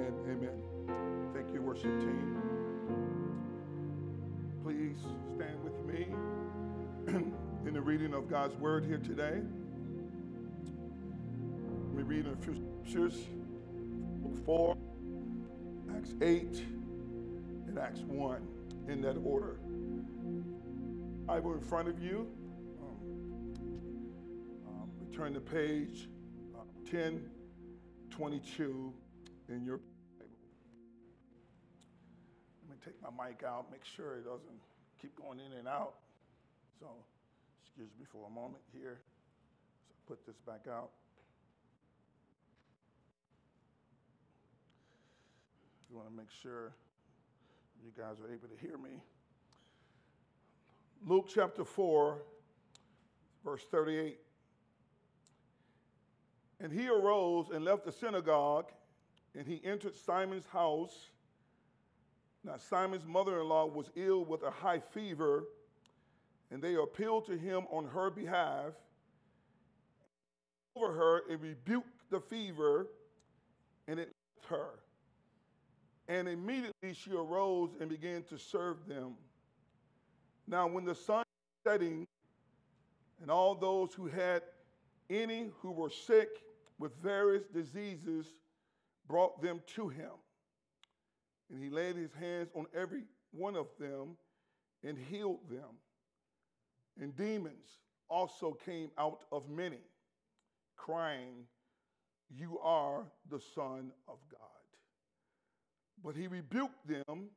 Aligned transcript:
Amen. 0.00 0.14
Amen. 0.30 0.56
Thank 1.34 1.52
you, 1.52 1.60
worship 1.60 2.00
team. 2.00 2.40
Please 4.62 4.96
stand 5.34 5.62
with 5.62 5.78
me 5.84 6.06
in 7.66 7.74
the 7.74 7.80
reading 7.80 8.14
of 8.14 8.30
God's 8.30 8.56
word 8.56 8.86
here 8.86 8.96
today. 8.96 9.42
Let 11.86 11.94
me 11.94 12.02
read 12.02 12.26
a 12.26 12.34
few 12.36 12.54
scriptures. 12.54 13.26
Luke 14.22 14.42
4, 14.46 14.74
Acts 15.96 16.14
8, 16.22 16.64
and 17.68 17.78
Acts 17.78 18.00
1 18.00 18.40
in 18.88 19.02
that 19.02 19.18
order. 19.22 19.60
Bible 21.26 21.52
in 21.52 21.60
front 21.60 21.88
of 21.88 22.02
you. 22.02 22.26
Um, 22.80 22.96
um, 24.66 24.88
turn 25.14 25.34
to 25.34 25.40
page 25.40 26.08
uh, 26.54 26.64
1022 26.90 28.94
in 29.50 29.64
your 29.64 29.80
take 33.00 33.16
my 33.16 33.28
mic 33.28 33.42
out, 33.46 33.70
make 33.70 33.84
sure 33.84 34.16
it 34.16 34.24
doesn't 34.24 34.60
keep 35.00 35.14
going 35.16 35.38
in 35.38 35.58
and 35.58 35.68
out. 35.68 35.94
So, 36.78 36.86
excuse 37.64 37.90
me 37.98 38.06
for 38.10 38.26
a 38.26 38.30
moment 38.30 38.62
here. 38.72 38.98
So, 39.88 39.94
put 40.08 40.26
this 40.26 40.36
back 40.46 40.66
out. 40.70 40.90
You 45.90 45.96
want 45.96 46.08
to 46.08 46.16
make 46.16 46.30
sure 46.42 46.72
you 47.82 47.90
guys 47.96 48.16
are 48.20 48.32
able 48.32 48.48
to 48.48 48.60
hear 48.60 48.78
me. 48.78 49.02
Luke 51.06 51.28
chapter 51.32 51.64
4, 51.64 52.18
verse 53.44 53.62
38. 53.70 54.18
And 56.62 56.70
he 56.70 56.88
arose 56.88 57.46
and 57.52 57.64
left 57.64 57.86
the 57.86 57.92
synagogue, 57.92 58.66
and 59.36 59.46
he 59.46 59.60
entered 59.64 59.96
Simon's 59.96 60.46
house. 60.52 60.94
Now, 62.42 62.56
Simon's 62.56 63.04
mother 63.06 63.40
in 63.40 63.48
law 63.48 63.66
was 63.66 63.90
ill 63.96 64.24
with 64.24 64.42
a 64.42 64.50
high 64.50 64.80
fever, 64.80 65.44
and 66.50 66.62
they 66.62 66.74
appealed 66.74 67.26
to 67.26 67.36
him 67.36 67.66
on 67.70 67.86
her 67.86 68.10
behalf. 68.10 68.72
Over 70.74 70.92
her, 70.92 71.22
and 71.30 71.40
rebuked 71.40 72.10
the 72.10 72.20
fever, 72.20 72.86
and 73.88 74.00
it 74.00 74.12
left 74.36 74.50
her. 74.50 74.70
And 76.08 76.28
immediately 76.28 76.94
she 76.94 77.12
arose 77.12 77.70
and 77.78 77.90
began 77.90 78.22
to 78.24 78.38
serve 78.38 78.86
them. 78.88 79.16
Now, 80.46 80.66
when 80.66 80.84
the 80.84 80.94
sun 80.94 81.18
was 81.18 81.72
setting, 81.72 82.06
and 83.20 83.30
all 83.30 83.54
those 83.54 83.92
who 83.92 84.06
had 84.06 84.42
any 85.10 85.50
who 85.60 85.70
were 85.70 85.90
sick 85.90 86.42
with 86.78 86.96
various 87.02 87.44
diseases 87.44 88.26
brought 89.06 89.42
them 89.42 89.60
to 89.74 89.88
him. 89.88 90.10
And 91.50 91.62
he 91.62 91.70
laid 91.70 91.96
his 91.96 92.12
hands 92.12 92.48
on 92.54 92.66
every 92.74 93.04
one 93.32 93.56
of 93.56 93.66
them 93.78 94.16
and 94.84 94.96
healed 94.96 95.48
them. 95.48 95.78
And 97.00 97.16
demons 97.16 97.78
also 98.08 98.52
came 98.64 98.90
out 98.98 99.24
of 99.32 99.48
many, 99.48 99.80
crying, 100.76 101.46
You 102.28 102.58
are 102.60 103.04
the 103.30 103.40
Son 103.54 103.92
of 104.08 104.18
God. 104.30 104.40
But 106.04 106.16
he 106.16 106.26
rebuked 106.26 106.86
them 106.86 107.30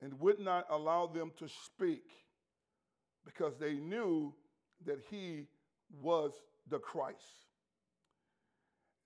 and 0.00 0.18
would 0.20 0.38
not 0.38 0.66
allow 0.70 1.06
them 1.06 1.32
to 1.38 1.48
speak 1.48 2.10
because 3.24 3.56
they 3.58 3.74
knew 3.74 4.34
that 4.84 4.98
he 5.10 5.46
was 6.02 6.32
the 6.68 6.78
Christ. 6.78 7.48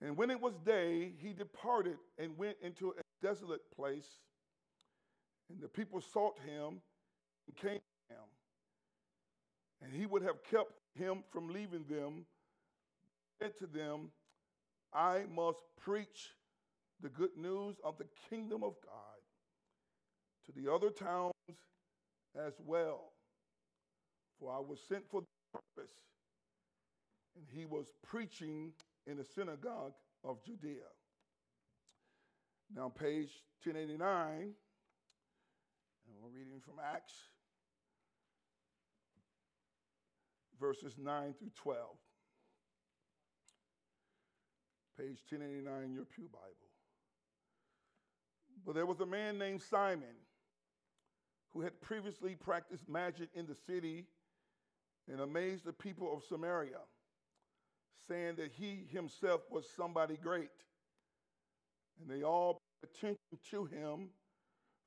And 0.00 0.16
when 0.16 0.30
it 0.30 0.40
was 0.40 0.54
day, 0.64 1.12
he 1.18 1.32
departed 1.32 1.96
and 2.18 2.36
went 2.38 2.56
into 2.62 2.94
desolate 3.22 3.62
place. 3.74 4.08
And 5.50 5.60
the 5.60 5.68
people 5.68 6.00
sought 6.00 6.38
him 6.40 6.80
and 7.46 7.56
came 7.56 7.78
to 7.78 8.14
him. 8.14 8.24
And 9.82 9.92
he 9.92 10.06
would 10.06 10.22
have 10.22 10.42
kept 10.42 10.72
him 10.94 11.24
from 11.30 11.48
leaving 11.48 11.84
them, 11.88 12.26
said 13.40 13.56
to 13.58 13.66
them, 13.66 14.10
I 14.92 15.22
must 15.34 15.58
preach 15.80 16.34
the 17.00 17.08
good 17.08 17.36
news 17.36 17.76
of 17.84 17.96
the 17.98 18.06
kingdom 18.28 18.64
of 18.64 18.74
God 18.84 19.18
to 20.46 20.60
the 20.60 20.72
other 20.72 20.90
towns 20.90 21.32
as 22.36 22.54
well. 22.64 23.12
For 24.40 24.52
I 24.52 24.58
was 24.58 24.78
sent 24.88 25.08
for 25.10 25.20
the 25.20 25.58
purpose. 25.58 25.92
And 27.36 27.46
he 27.52 27.64
was 27.64 27.86
preaching 28.06 28.72
in 29.06 29.16
the 29.16 29.24
synagogue 29.24 29.92
of 30.24 30.42
Judea. 30.44 30.88
Now, 32.74 32.90
page 32.90 33.30
1089, 33.64 34.00
and 34.40 34.52
we're 36.22 36.30
reading 36.30 36.60
from 36.64 36.74
Acts, 36.84 37.14
verses 40.60 40.94
9 40.98 41.34
through 41.38 41.50
12. 41.54 41.80
Page 44.98 45.18
1089 45.30 45.92
your 45.94 46.04
Pew 46.04 46.24
Bible. 46.24 46.68
But 48.66 48.74
there 48.74 48.86
was 48.86 49.00
a 49.00 49.06
man 49.06 49.38
named 49.38 49.62
Simon 49.62 50.16
who 51.52 51.62
had 51.62 51.80
previously 51.80 52.34
practiced 52.34 52.88
magic 52.88 53.30
in 53.34 53.46
the 53.46 53.54
city 53.54 54.06
and 55.10 55.20
amazed 55.20 55.64
the 55.64 55.72
people 55.72 56.14
of 56.14 56.22
Samaria, 56.24 56.80
saying 58.06 58.36
that 58.36 58.52
he 58.52 58.86
himself 58.90 59.40
was 59.50 59.64
somebody 59.74 60.18
great. 60.22 60.50
And 62.00 62.10
they 62.10 62.24
all 62.24 62.60
paid 62.82 62.90
attention 62.90 63.38
to 63.50 63.64
him, 63.66 64.08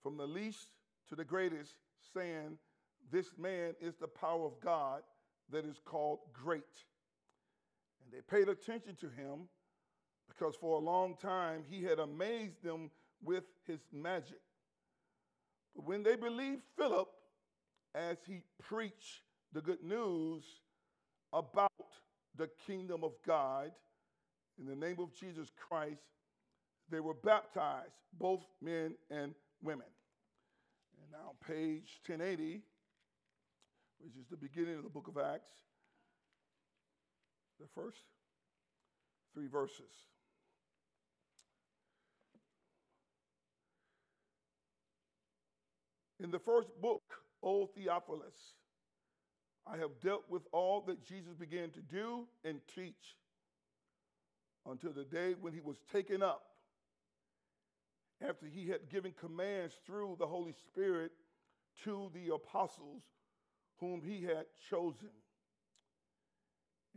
from 0.04 0.18
the 0.18 0.26
least 0.26 0.68
to 1.10 1.16
the 1.16 1.26
greatest, 1.26 1.76
saying, 2.14 2.58
This 3.12 3.28
man 3.38 3.74
is 3.82 3.96
the 3.96 4.08
power 4.08 4.46
of 4.46 4.60
God 4.62 5.02
that 5.52 5.66
is 5.66 5.80
called 5.84 6.20
great. 6.34 6.64
And 8.04 8.12
they 8.12 8.22
paid 8.22 8.50
attention 8.50 8.96
to 9.02 9.08
him 9.08 9.48
because 10.28 10.56
for 10.56 10.78
a 10.78 10.84
long 10.84 11.16
time 11.22 11.64
he 11.70 11.84
had 11.84 12.00
amazed 12.00 12.64
them 12.64 12.90
with 13.24 13.44
his 13.68 13.82
magic. 13.92 14.40
But 15.76 15.86
when 15.86 16.04
they 16.04 16.16
believed 16.16 16.64
Philip 16.78 17.10
as 17.94 18.18
he 18.26 18.42
preached 18.62 19.22
the 19.54 19.62
good 19.62 19.84
news 19.84 20.44
about 21.34 21.70
the 22.38 22.50
kingdom 22.66 23.04
of 23.04 23.12
God 23.26 23.72
in 24.60 24.66
the 24.66 24.76
name 24.76 24.98
of 25.00 25.14
Jesus 25.14 25.50
Christ, 25.68 26.02
they 26.92 27.00
were 27.00 27.14
baptized, 27.14 27.94
both 28.20 28.42
men 28.62 28.96
and 29.10 29.34
women. 29.64 29.88
And 31.02 31.12
now, 31.12 31.34
page 31.48 32.02
1080, 32.06 32.62
which 34.00 34.16
is 34.16 34.28
the 34.30 34.38
beginning 34.38 34.78
of 34.78 34.84
the 34.84 34.90
book 34.90 35.08
of 35.08 35.18
Acts, 35.18 35.52
the 37.60 37.68
first 37.74 37.98
three 39.34 39.48
verses. 39.48 39.92
In 46.20 46.30
the 46.30 46.40
first 46.40 46.70
book, 46.82 47.02
O 47.42 47.68
Theophilus, 47.68 48.36
I 49.66 49.78
have 49.78 49.92
dealt 50.04 50.24
with 50.30 50.44
all 50.52 50.82
that 50.88 51.04
Jesus 51.04 51.34
began 51.34 51.70
to 51.72 51.82
do 51.82 52.28
and 52.44 52.60
teach 52.76 53.18
until 54.70 54.92
the 54.92 55.04
day 55.04 55.36
when 55.40 55.54
he 55.54 55.62
was 55.62 55.78
taken 55.92 56.22
up, 56.22 56.51
after 58.28 58.46
he 58.46 58.68
had 58.68 58.90
given 58.90 59.14
commands 59.20 59.76
through 59.86 60.16
the 60.20 60.28
Holy 60.28 60.54
Spirit 60.54 61.12
to 61.84 62.12
the 62.14 62.34
apostles 62.34 63.04
whom 63.80 64.02
he 64.02 64.24
had 64.24 64.46
chosen. 64.70 65.10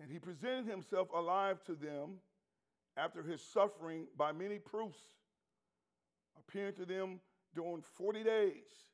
And 0.00 0.10
he 0.10 0.18
presented 0.18 0.66
himself 0.66 1.08
alive 1.14 1.62
to 1.64 1.74
them 1.74 2.18
after 2.96 3.22
his 3.22 3.40
suffering 3.40 4.06
by 4.16 4.32
many 4.32 4.58
proofs, 4.58 4.98
appearing 6.38 6.74
to 6.74 6.84
them 6.84 7.20
during 7.54 7.82
40 7.96 8.24
days 8.24 8.92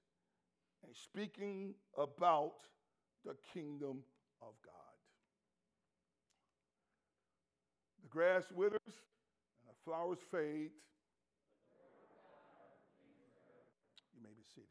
and 0.85 0.95
speaking 0.95 1.75
about 1.99 2.55
the 3.25 3.35
kingdom 3.53 4.03
of 4.41 4.55
God. 4.65 4.75
The 8.03 8.09
grass 8.09 8.45
withers 8.55 8.81
and 8.87 9.69
the 9.69 9.77
flowers 9.85 10.19
fade. 10.31 10.71
You 14.15 14.23
may 14.23 14.31
be 14.31 14.43
seated. 14.55 14.67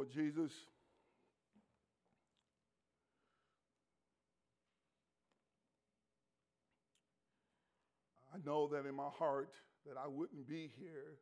Lord 0.00 0.12
Jesus, 0.14 0.50
I 8.32 8.38
know 8.46 8.66
that 8.68 8.88
in 8.88 8.94
my 8.94 9.10
heart 9.18 9.50
that 9.84 9.98
I 10.02 10.08
wouldn't 10.08 10.48
be 10.48 10.70
here. 10.78 11.18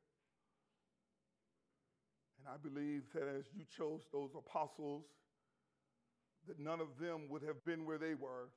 And 2.38 2.54
I 2.54 2.56
believe 2.56 3.02
that 3.14 3.24
as 3.24 3.46
you 3.52 3.64
chose 3.76 4.02
those 4.12 4.30
apostles, 4.38 5.06
that 6.46 6.60
none 6.60 6.78
of 6.80 6.86
them 7.00 7.22
would 7.30 7.42
have 7.42 7.64
been 7.64 7.84
where 7.84 7.98
they 7.98 8.14
were 8.14 8.50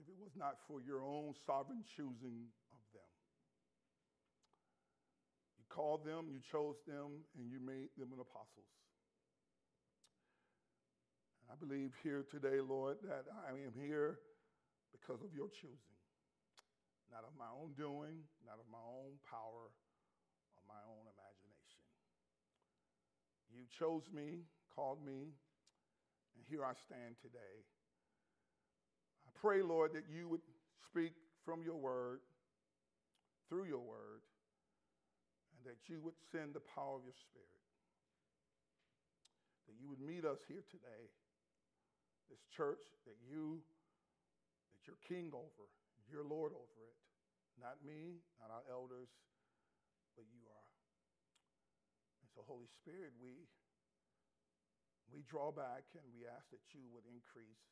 if 0.00 0.08
it 0.08 0.18
was 0.20 0.32
not 0.36 0.56
for 0.66 0.80
your 0.80 1.04
own 1.04 1.34
sovereign 1.46 1.84
choosing 1.94 2.50
of 2.72 2.82
them. 2.92 3.10
You 5.58 5.59
called 5.70 6.04
them, 6.04 6.26
you 6.28 6.42
chose 6.42 6.76
them, 6.86 7.22
and 7.38 7.46
you 7.48 7.62
made 7.62 7.94
them 7.96 8.10
an 8.12 8.20
apostles. 8.20 8.68
I 11.50 11.54
believe 11.58 11.90
here 12.02 12.22
today, 12.30 12.62
Lord, 12.62 12.98
that 13.06 13.26
I 13.46 13.54
am 13.58 13.74
here 13.74 14.18
because 14.94 15.22
of 15.22 15.34
your 15.34 15.50
choosing, 15.50 15.98
not 17.10 17.26
of 17.26 17.34
my 17.38 17.50
own 17.50 17.74
doing, 17.74 18.22
not 18.46 18.58
of 18.58 18.66
my 18.70 18.82
own 18.82 19.18
power 19.26 19.66
or 19.66 20.62
my 20.70 20.78
own 20.86 21.10
imagination. 21.10 21.82
You 23.50 23.66
chose 23.66 24.06
me, 24.14 24.46
called 24.74 25.02
me, 25.02 25.34
and 26.38 26.42
here 26.46 26.62
I 26.62 26.74
stand 26.86 27.18
today. 27.18 27.66
I 29.26 29.30
pray, 29.34 29.62
Lord, 29.62 29.90
that 29.94 30.06
you 30.06 30.28
would 30.28 30.46
speak 30.86 31.14
from 31.44 31.62
your 31.62 31.82
word, 31.82 32.20
through 33.48 33.66
your 33.66 33.82
word, 33.82 34.22
and 35.60 35.68
that 35.68 35.92
you 35.92 36.00
would 36.00 36.16
send 36.32 36.56
the 36.56 36.64
power 36.72 36.96
of 36.96 37.04
your 37.04 37.16
spirit. 37.20 37.60
That 39.68 39.76
you 39.76 39.92
would 39.92 40.00
meet 40.00 40.24
us 40.24 40.40
here 40.48 40.64
today, 40.72 41.12
this 42.32 42.40
church, 42.48 42.80
that 43.04 43.20
you, 43.20 43.60
that 44.72 44.80
you're 44.88 45.04
king 45.04 45.28
over, 45.36 45.68
you're 46.08 46.24
Lord 46.24 46.56
over 46.56 46.80
it. 46.80 46.96
Not 47.60 47.76
me, 47.84 48.24
not 48.40 48.48
our 48.48 48.64
elders, 48.72 49.12
but 50.16 50.24
you 50.32 50.40
are. 50.48 50.72
And 52.24 52.32
so, 52.32 52.40
Holy 52.48 52.72
Spirit, 52.80 53.12
we 53.20 53.44
we 55.12 55.26
draw 55.26 55.50
back 55.50 55.90
and 55.98 56.06
we 56.14 56.22
ask 56.22 56.46
that 56.54 56.62
you 56.70 56.86
would 56.94 57.02
increase 57.02 57.66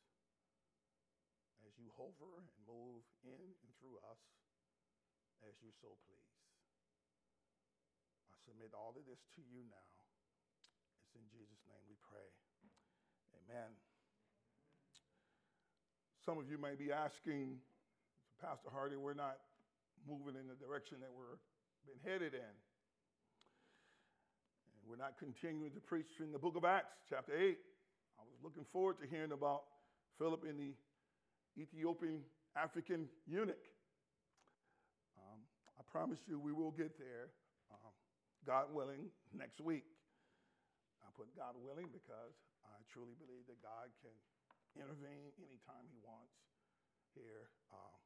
as 1.63 1.71
you 1.79 1.87
hover 1.95 2.43
and 2.43 2.59
move 2.67 3.01
in 3.23 3.39
and 3.39 3.71
through 3.79 3.95
us 4.11 4.19
as 5.47 5.55
you 5.63 5.71
so 5.79 5.95
please. 6.03 6.48
Submit 8.47 8.71
all 8.71 8.95
of 8.95 9.03
this 9.07 9.19
to 9.35 9.41
you 9.47 9.65
now. 9.67 9.91
It's 11.07 11.15
in 11.19 11.25
Jesus' 11.33 11.63
name 11.67 11.83
we 11.89 11.97
pray. 12.07 12.27
Amen. 13.43 13.71
Some 16.23 16.37
of 16.37 16.51
you 16.51 16.59
may 16.59 16.75
be 16.75 16.91
asking, 16.93 17.57
Pastor 18.37 18.69
Hardy, 18.69 18.95
we're 18.95 19.17
not 19.17 19.41
moving 20.05 20.37
in 20.39 20.47
the 20.47 20.55
direction 20.59 21.01
that 21.01 21.09
we're 21.11 21.39
been 21.89 21.99
headed 22.05 22.33
in. 22.33 22.55
We're 24.85 24.97
not 24.97 25.17
continuing 25.17 25.71
to 25.71 25.79
preach 25.79 26.19
in 26.19 26.31
the 26.31 26.39
book 26.39 26.55
of 26.55 26.65
Acts, 26.65 26.97
chapter 27.09 27.33
8. 27.33 27.57
I 28.17 28.23
was 28.25 28.37
looking 28.43 28.65
forward 28.73 28.97
to 29.01 29.07
hearing 29.07 29.31
about 29.31 29.63
Philip 30.17 30.43
and 30.49 30.59
the 30.59 30.73
Ethiopian 31.61 32.21
African 32.55 33.07
eunuch. 33.27 33.65
Um, 35.17 35.39
I 35.77 35.83
promise 35.91 36.19
you 36.27 36.39
we 36.39 36.51
will 36.51 36.71
get 36.71 36.97
there, 36.97 37.29
um, 37.71 37.93
God 38.45 38.71
willing, 38.73 39.11
next 39.35 39.59
week. 39.61 39.85
I 41.03 41.09
put 41.15 41.31
God 41.35 41.55
willing 41.59 41.91
because 41.91 42.35
I 42.63 42.75
truly 42.91 43.15
believe 43.19 43.47
that 43.47 43.59
God 43.61 43.91
can 44.03 44.15
intervene 44.77 45.33
anytime 45.39 45.85
He 45.91 45.99
wants 46.03 46.35
here 47.15 47.49
um, 47.73 47.99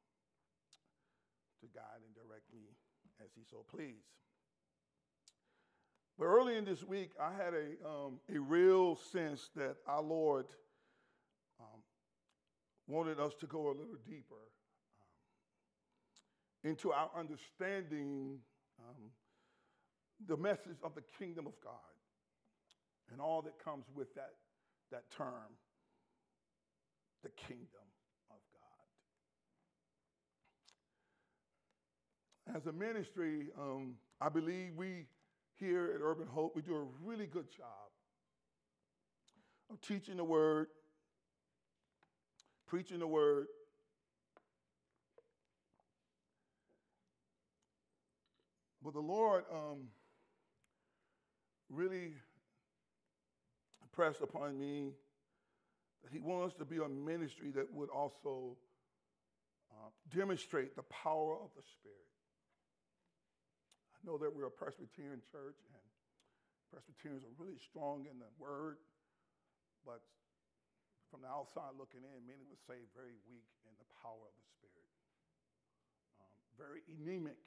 to 1.62 1.66
guide 1.70 2.02
and 2.02 2.12
direct 2.14 2.48
me 2.52 2.74
as 3.22 3.30
He 3.34 3.44
so 3.44 3.64
please. 3.70 4.02
But 6.18 6.26
early 6.26 6.56
in 6.56 6.64
this 6.64 6.84
week, 6.84 7.10
I 7.18 7.32
had 7.32 7.54
a, 7.54 7.74
um, 7.86 8.20
a 8.32 8.38
real 8.38 8.96
sense 8.96 9.50
that 9.56 9.76
our 9.86 10.02
Lord 10.02 10.46
um, 11.58 11.82
wanted 12.86 13.18
us 13.18 13.34
to 13.40 13.46
go 13.46 13.66
a 13.66 13.74
little 13.74 13.98
deeper 14.06 14.46
um, 16.64 16.70
into 16.70 16.92
our 16.92 17.10
understanding 17.18 18.38
um, 18.78 19.10
the 20.26 20.36
message 20.36 20.78
of 20.82 20.94
the 20.94 21.02
kingdom 21.18 21.46
of 21.46 21.52
God 21.62 21.72
and 23.12 23.20
all 23.20 23.42
that 23.42 23.62
comes 23.62 23.84
with 23.94 24.14
that, 24.14 24.32
that 24.90 25.10
term, 25.16 25.58
the 27.22 27.30
kingdom 27.30 27.66
of 28.30 28.38
God. 32.46 32.56
As 32.56 32.66
a 32.66 32.72
ministry, 32.72 33.48
um, 33.58 33.94
I 34.20 34.28
believe 34.28 34.74
we 34.76 35.06
here 35.58 35.92
at 35.94 36.00
Urban 36.02 36.26
Hope, 36.26 36.56
we 36.56 36.62
do 36.62 36.74
a 36.74 36.86
really 37.04 37.26
good 37.26 37.50
job 37.50 37.90
of 39.70 39.80
teaching 39.80 40.16
the 40.16 40.24
word, 40.24 40.68
preaching 42.66 42.98
the 42.98 43.06
word, 43.06 43.46
but 48.82 48.92
the 48.92 49.00
Lord 49.00 49.44
um, 49.52 49.88
really 51.70 52.14
impressed 53.82 54.20
upon 54.20 54.58
me 54.58 54.92
that 56.02 56.12
He 56.12 56.20
wants 56.20 56.54
to 56.56 56.64
be 56.64 56.76
a 56.76 56.88
ministry 56.88 57.50
that 57.54 57.72
would 57.72 57.90
also 57.90 58.56
uh, 59.70 59.88
demonstrate 60.14 60.76
the 60.76 60.82
power 60.82 61.34
of 61.34 61.50
the 61.56 61.62
Spirit 61.62 62.04
I 64.04 64.12
know 64.12 64.20
that 64.20 64.36
we're 64.36 64.52
a 64.52 64.52
Presbyterian 64.52 65.24
church, 65.32 65.56
and 65.72 65.80
Presbyterians 66.68 67.24
are 67.24 67.32
really 67.40 67.56
strong 67.56 68.04
in 68.04 68.20
the 68.20 68.28
word, 68.36 68.76
but 69.80 70.04
from 71.08 71.24
the 71.24 71.32
outside 71.32 71.72
looking 71.80 72.04
in, 72.04 72.20
many 72.28 72.44
would 72.44 72.60
say 72.68 72.84
very 72.92 73.16
weak 73.24 73.48
in 73.64 73.72
the 73.80 73.88
power 74.04 74.28
of 74.28 74.36
the 74.36 74.44
Spirit, 74.60 74.92
um, 76.20 76.36
very 76.60 76.84
anemic. 76.92 77.40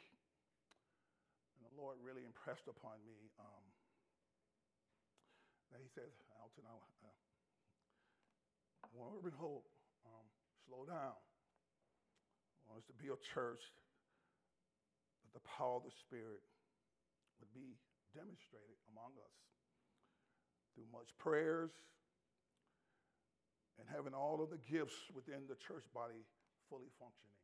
And 1.54 1.62
the 1.62 1.78
Lord 1.78 2.02
really 2.02 2.26
impressed 2.26 2.66
upon 2.66 3.06
me 3.06 3.30
um, 3.38 3.66
that 5.72 5.80
He 5.84 5.90
says, 5.92 6.12
Alton, 6.40 6.64
I, 6.66 6.76
uh, 6.76 7.18
want 8.98 9.14
Urban 9.14 9.36
Hope, 9.38 9.70
um, 10.10 10.26
slow 10.66 10.82
down. 10.90 11.14
I 11.14 12.62
want 12.66 12.82
us 12.82 12.90
to 12.90 12.98
be 12.98 13.14
a 13.14 13.20
church 13.22 13.62
that 15.22 15.32
the 15.38 15.44
power 15.46 15.78
of 15.78 15.86
the 15.86 15.94
Spirit 15.94 16.42
would 17.38 17.54
be 17.54 17.78
demonstrated 18.18 18.82
among 18.90 19.14
us 19.22 19.38
through 20.74 20.90
much 20.90 21.14
prayers 21.22 21.70
and 23.78 23.86
having 23.86 24.18
all 24.18 24.42
of 24.42 24.50
the 24.50 24.62
gifts 24.66 24.98
within 25.14 25.46
the 25.46 25.58
church 25.62 25.86
body 25.94 26.26
fully 26.66 26.90
functioning. 26.98 27.38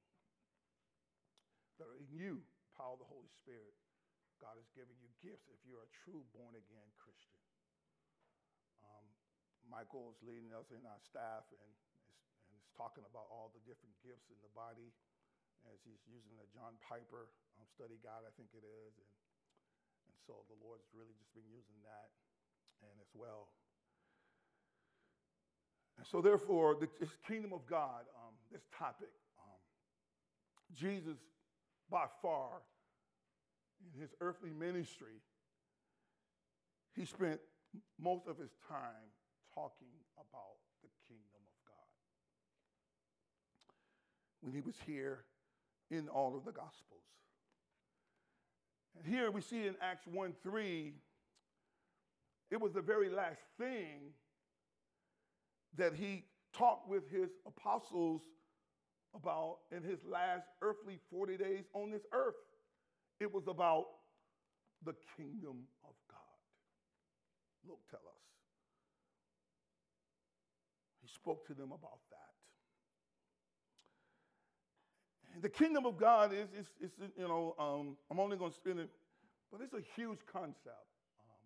That 1.78 1.86
are 1.86 1.98
in 2.02 2.10
you, 2.10 2.42
power 2.74 2.98
of 2.98 3.02
the 3.02 3.10
Holy 3.10 3.30
Spirit. 3.46 3.78
God 4.42 4.58
has 4.58 4.68
given 4.74 4.98
you 4.98 5.10
gifts 5.22 5.46
if 5.54 5.62
you're 5.62 5.86
a 5.86 5.92
true 6.04 6.26
born 6.34 6.58
again 6.58 6.90
Christian. 6.98 7.43
Michael 9.74 10.14
is 10.14 10.22
leading 10.22 10.54
us 10.54 10.70
in 10.70 10.86
our 10.86 11.02
staff 11.02 11.50
and 11.50 11.70
is, 11.74 11.82
and 12.46 12.54
is 12.62 12.70
talking 12.78 13.02
about 13.10 13.26
all 13.34 13.50
the 13.58 13.64
different 13.66 13.98
gifts 14.06 14.30
in 14.30 14.38
the 14.46 14.54
body 14.54 14.94
as 15.66 15.82
he's 15.82 16.06
using 16.06 16.38
the 16.38 16.46
John 16.54 16.78
Piper 16.86 17.34
um, 17.58 17.66
study 17.74 17.98
guide, 18.06 18.22
I 18.22 18.30
think 18.38 18.54
it 18.54 18.62
is. 18.62 18.94
And, 19.02 19.12
and 20.06 20.16
so 20.30 20.46
the 20.46 20.58
Lord's 20.62 20.86
really 20.94 21.18
just 21.18 21.34
been 21.34 21.50
using 21.50 21.82
that 21.90 22.14
and 22.86 22.94
as 23.02 23.10
well. 23.18 23.50
And 25.98 26.06
so, 26.06 26.22
therefore, 26.22 26.78
the, 26.78 26.90
this 27.02 27.18
kingdom 27.26 27.54
of 27.54 27.66
God, 27.66 28.06
um, 28.14 28.34
this 28.54 28.66
topic, 28.78 29.10
um, 29.42 29.62
Jesus, 30.78 31.18
by 31.90 32.06
far, 32.22 32.62
in 33.82 34.02
his 34.02 34.14
earthly 34.22 34.52
ministry, 34.54 35.22
he 36.94 37.06
spent 37.06 37.40
most 37.98 38.28
of 38.28 38.38
his 38.38 38.52
time 38.70 39.10
talking 39.54 39.94
about 40.18 40.58
the 40.82 40.90
kingdom 41.08 41.42
of 41.46 41.58
God. 41.66 41.92
When 44.42 44.54
he 44.54 44.62
was 44.62 44.76
here 44.86 45.26
in 45.92 46.08
all 46.10 46.36
of 46.36 46.46
the 46.46 46.52
Gospels. 46.52 47.04
And 48.98 49.06
here 49.06 49.32
we 49.32 49.42
see 49.42 49.66
in 49.66 49.76
Acts 49.82 50.06
1 50.08 50.34
3, 50.44 50.94
it 52.52 52.62
was 52.62 52.74
the 52.74 52.82
very 52.82 53.10
last 53.10 53.42
thing 53.58 54.14
that 55.78 55.94
he 55.96 56.26
talked 56.56 56.88
with 56.88 57.10
his 57.10 57.30
apostles 57.48 58.22
about 59.16 59.58
in 59.72 59.84
his 59.84 60.00
last 60.06 60.48
earthly 60.62 61.00
40 61.12 61.38
days 61.38 61.64
on 61.74 61.92
this 61.92 62.04
earth. 62.14 62.36
It 63.20 63.34
was 63.34 63.48
about 63.48 63.86
the 64.86 64.94
kingdom 65.18 65.64
of 65.84 65.96
God. 66.10 66.20
Look, 67.68 67.80
tell 67.90 68.00
us. 68.00 68.33
Spoke 71.14 71.46
to 71.48 71.54
them 71.54 71.72
about 71.72 72.00
that. 72.10 72.34
The 75.42 75.50
kingdom 75.50 75.86
of 75.86 75.98
God 75.98 76.32
is, 76.34 76.50
is, 76.60 76.68
is 76.82 76.92
you 77.18 77.28
know, 77.28 77.56
um, 77.58 77.98
I'm 78.12 78.20
only 78.20 78.38
going 78.38 78.52
to 78.52 78.56
spend 78.56 78.80
it, 78.80 78.90
but 79.52 79.62
it's 79.62 79.74
a 79.74 79.82
huge 79.96 80.20
concept. 80.32 80.68
Um, 81.20 81.42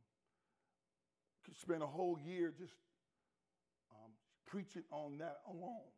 could 1.45 1.57
spend 1.57 1.81
a 1.81 1.87
whole 1.87 2.17
year 2.25 2.53
just 2.57 2.73
um, 3.91 4.11
preaching 4.45 4.83
on 4.91 5.17
that 5.19 5.37
alone, 5.49 5.91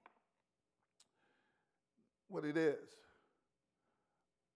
what 2.28 2.46
it 2.46 2.58
is. 2.58 2.90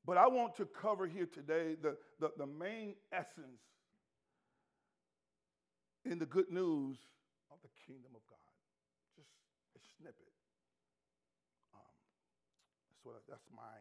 But 0.05 0.17
I 0.17 0.27
want 0.27 0.55
to 0.57 0.65
cover 0.65 1.07
here 1.07 1.25
today 1.25 1.75
the, 1.81 1.95
the, 2.19 2.31
the 2.37 2.45
main 2.45 2.95
essence 3.11 3.61
in 6.05 6.19
the 6.19 6.25
good 6.25 6.51
news 6.51 6.97
of 7.49 7.57
the 7.63 7.69
kingdom 7.87 8.11
of 8.13 8.21
God. 8.29 8.37
Just 9.15 9.29
a 9.77 9.79
snippet. 9.97 10.33
Um, 11.73 11.81
what, 13.03 13.21
that's 13.29 13.47
my, 13.55 13.77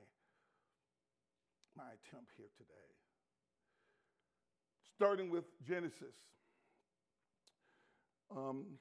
my 1.76 1.88
attempt 1.88 2.30
here 2.36 2.50
today. 2.58 2.90
Starting 4.94 5.30
with 5.30 5.44
Genesis. 5.66 6.14
Um, 8.30 8.78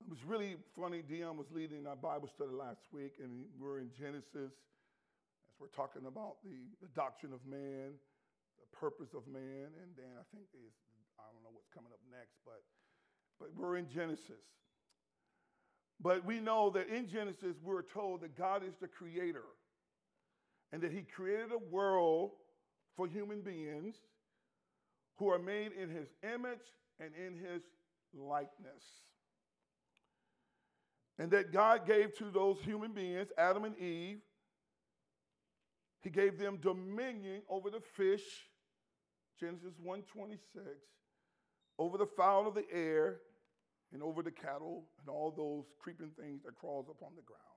it 0.00 0.10
was 0.10 0.18
really 0.26 0.56
funny. 0.74 1.02
Dion 1.02 1.36
was 1.36 1.46
leading 1.54 1.86
our 1.86 1.96
Bible 1.96 2.28
study 2.28 2.50
last 2.50 2.90
week, 2.92 3.22
and 3.22 3.46
we're 3.58 3.78
in 3.78 3.90
Genesis 3.94 4.50
as 5.46 5.54
we're 5.60 5.70
talking 5.70 6.06
about 6.06 6.42
the, 6.42 6.66
the 6.80 6.88
doctrine 6.94 7.32
of 7.32 7.44
man, 7.46 7.94
the 8.58 8.68
purpose 8.74 9.14
of 9.14 9.26
man, 9.30 9.70
and 9.78 9.94
then 9.94 10.18
I 10.18 10.24
think 10.34 10.50
there's, 10.50 10.74
I 11.18 11.26
don't 11.30 11.42
know 11.44 11.54
what's 11.54 11.70
coming 11.70 11.92
up 11.92 12.02
next, 12.10 12.38
but, 12.44 12.62
but 13.38 13.54
we're 13.54 13.76
in 13.76 13.86
Genesis. 13.88 14.42
But 16.02 16.24
we 16.24 16.40
know 16.40 16.70
that 16.70 16.88
in 16.88 17.06
Genesis, 17.06 17.54
we're 17.62 17.82
told 17.82 18.22
that 18.22 18.36
God 18.36 18.64
is 18.66 18.74
the 18.80 18.88
creator 18.88 19.46
and 20.72 20.82
that 20.82 20.92
He 20.92 21.02
created 21.02 21.52
a 21.52 21.58
world 21.58 22.30
for 22.96 23.06
human 23.06 23.40
beings 23.40 23.96
who 25.16 25.28
are 25.28 25.38
made 25.38 25.72
in 25.72 25.90
His 25.90 26.08
image 26.22 26.60
and 26.98 27.12
in 27.14 27.36
His 27.36 27.62
likeness. 28.14 28.84
And 31.18 31.30
that 31.30 31.52
God 31.52 31.86
gave 31.86 32.16
to 32.18 32.30
those 32.30 32.58
human 32.64 32.92
beings, 32.92 33.28
Adam 33.36 33.64
and 33.64 33.78
Eve, 33.78 34.20
He 36.00 36.10
gave 36.10 36.38
them 36.38 36.56
dominion 36.56 37.42
over 37.48 37.70
the 37.70 37.80
fish, 37.80 38.24
Genesis 39.38 39.74
1:26, 39.84 40.38
over 41.78 41.98
the 41.98 42.06
fowl 42.06 42.48
of 42.48 42.54
the 42.54 42.64
air, 42.72 43.20
and 43.92 44.02
over 44.02 44.22
the 44.22 44.30
cattle 44.30 44.86
and 45.00 45.08
all 45.08 45.30
those 45.30 45.66
creeping 45.78 46.10
things 46.18 46.42
that 46.44 46.54
crawls 46.54 46.88
upon 46.88 47.14
the 47.14 47.22
ground. 47.22 47.51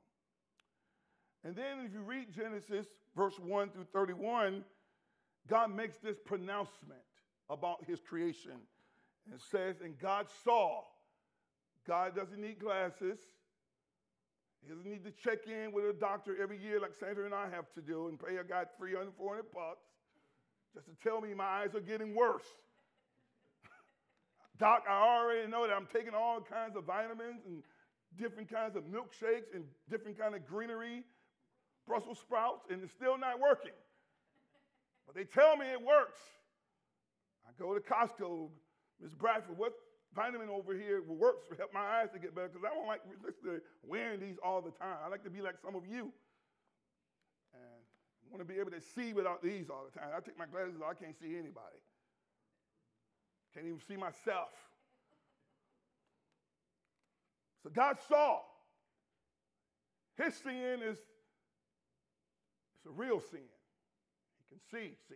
And 1.45 1.55
then 1.55 1.85
if 1.85 1.93
you 1.93 2.01
read 2.01 2.33
Genesis 2.35 2.87
verse 3.15 3.37
1 3.39 3.69
through 3.69 3.85
31, 3.93 4.63
God 5.47 5.75
makes 5.75 5.97
this 5.97 6.17
pronouncement 6.25 6.99
about 7.49 7.85
his 7.85 7.99
creation. 8.01 8.59
And 9.31 9.39
says, 9.39 9.75
and 9.83 9.97
God 9.97 10.27
saw. 10.43 10.81
God 11.87 12.15
doesn't 12.15 12.39
need 12.39 12.59
glasses. 12.59 13.19
He 14.61 14.69
doesn't 14.69 14.85
need 14.89 15.03
to 15.03 15.11
check 15.11 15.47
in 15.47 15.71
with 15.71 15.85
a 15.85 15.93
doctor 15.93 16.35
every 16.41 16.57
year 16.57 16.79
like 16.79 16.93
Sandra 16.99 17.25
and 17.25 17.33
I 17.33 17.47
have 17.49 17.71
to 17.73 17.81
do 17.81 18.07
and 18.07 18.19
pay 18.19 18.37
a 18.37 18.43
guy 18.43 18.63
300, 18.77 19.13
400 19.17 19.43
bucks 19.53 19.85
just 20.73 20.87
to 20.87 20.93
tell 21.07 21.21
me 21.21 21.33
my 21.33 21.45
eyes 21.45 21.75
are 21.75 21.79
getting 21.79 22.15
worse. 22.15 22.45
Doc, 24.59 24.83
I 24.89 25.19
already 25.19 25.47
know 25.47 25.67
that 25.67 25.73
I'm 25.75 25.87
taking 25.93 26.13
all 26.15 26.41
kinds 26.41 26.75
of 26.75 26.85
vitamins 26.85 27.45
and 27.45 27.63
different 28.17 28.51
kinds 28.51 28.75
of 28.75 28.83
milkshakes 28.83 29.53
and 29.53 29.63
different 29.89 30.19
kind 30.19 30.35
of 30.35 30.45
greenery, 30.45 31.03
Brussels 31.87 32.19
sprouts, 32.19 32.65
and 32.69 32.83
it's 32.83 32.93
still 32.93 33.17
not 33.17 33.39
working. 33.39 33.75
But 35.05 35.15
they 35.15 35.23
tell 35.23 35.55
me 35.55 35.65
it 35.67 35.81
works. 35.81 36.19
I 37.47 37.51
go 37.61 37.73
to 37.73 37.79
Costco, 37.79 38.49
Miss 39.01 39.13
Bradford, 39.13 39.57
what 39.57 39.73
vitamin 40.15 40.49
over 40.49 40.73
here 40.73 41.03
works 41.07 41.47
to 41.49 41.55
help 41.55 41.73
my 41.73 41.81
eyes 42.01 42.09
to 42.13 42.19
get 42.19 42.33
better? 42.33 42.47
Because 42.47 42.67
I 42.69 42.73
don't 42.73 42.87
like 42.87 43.01
wearing 43.83 44.19
these 44.19 44.37
all 44.43 44.61
the 44.61 44.71
time. 44.71 44.97
I 45.05 45.09
like 45.09 45.23
to 45.23 45.29
be 45.29 45.41
like 45.41 45.55
some 45.63 45.75
of 45.75 45.85
you. 45.85 46.11
And 47.53 47.61
I 47.63 48.31
want 48.31 48.39
to 48.39 48.51
be 48.51 48.59
able 48.59 48.71
to 48.71 48.81
see 48.81 49.13
without 49.13 49.43
these 49.43 49.69
all 49.69 49.85
the 49.91 49.99
time. 49.99 50.09
I 50.15 50.19
take 50.21 50.39
my 50.39 50.45
glasses 50.45 50.81
off, 50.81 50.95
I 50.99 51.03
can't 51.03 51.15
see 51.19 51.33
anybody. 51.33 51.79
Can't 53.53 53.67
even 53.67 53.79
see 53.87 53.95
myself. 53.95 54.49
So 57.63 57.69
God 57.69 57.97
saw. 58.07 58.39
His 60.17 60.35
sin 60.35 60.81
is 60.83 60.97
it's 62.85 62.91
a 62.91 63.01
real 63.01 63.19
sin. 63.19 63.39
He 64.37 64.45
can 64.49 64.59
see, 64.71 64.95
see. 65.09 65.15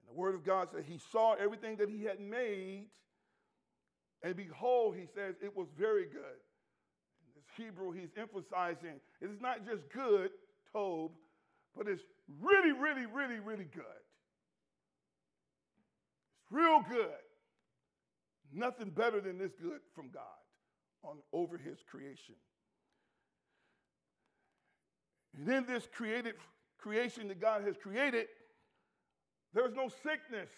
And 0.00 0.08
the 0.08 0.18
word 0.18 0.34
of 0.34 0.44
God 0.44 0.68
said 0.72 0.84
he 0.84 0.98
saw 1.12 1.34
everything 1.34 1.76
that 1.76 1.88
he 1.88 2.04
had 2.04 2.20
made, 2.20 2.86
and 4.22 4.34
behold, 4.36 4.96
he 4.96 5.06
says 5.14 5.36
it 5.42 5.56
was 5.56 5.68
very 5.78 6.06
good. 6.06 6.40
In 7.22 7.30
this 7.36 7.44
Hebrew, 7.56 7.92
he's 7.92 8.10
emphasizing 8.16 9.00
it 9.20 9.30
is 9.30 9.40
not 9.40 9.64
just 9.64 9.88
good, 9.92 10.30
Tob, 10.72 11.12
but 11.76 11.86
it's 11.86 12.02
really, 12.40 12.72
really, 12.72 13.06
really, 13.06 13.38
really 13.38 13.68
good. 13.72 13.84
It's 16.42 16.50
real 16.50 16.82
good. 16.88 17.10
Nothing 18.52 18.90
better 18.90 19.20
than 19.20 19.38
this 19.38 19.52
good 19.60 19.80
from 19.94 20.10
God 20.12 20.22
on 21.02 21.18
over 21.32 21.58
his 21.58 21.78
creation. 21.88 22.34
And 25.36 25.48
in 25.48 25.66
this 25.66 25.88
created 25.92 26.34
creation 26.78 27.28
that 27.28 27.40
God 27.40 27.62
has 27.64 27.76
created, 27.76 28.26
there's 29.52 29.74
no 29.74 29.88
sickness. 29.88 30.50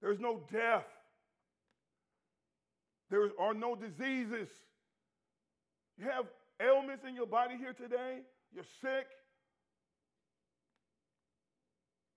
There's 0.00 0.20
no 0.20 0.40
death. 0.52 0.86
There 3.10 3.30
are 3.38 3.54
no 3.54 3.76
diseases. 3.76 4.48
You 5.98 6.06
have 6.10 6.26
ailments 6.60 7.04
in 7.06 7.14
your 7.14 7.26
body 7.26 7.56
here 7.56 7.72
today. 7.72 8.20
You're 8.54 8.64
sick. 8.80 9.06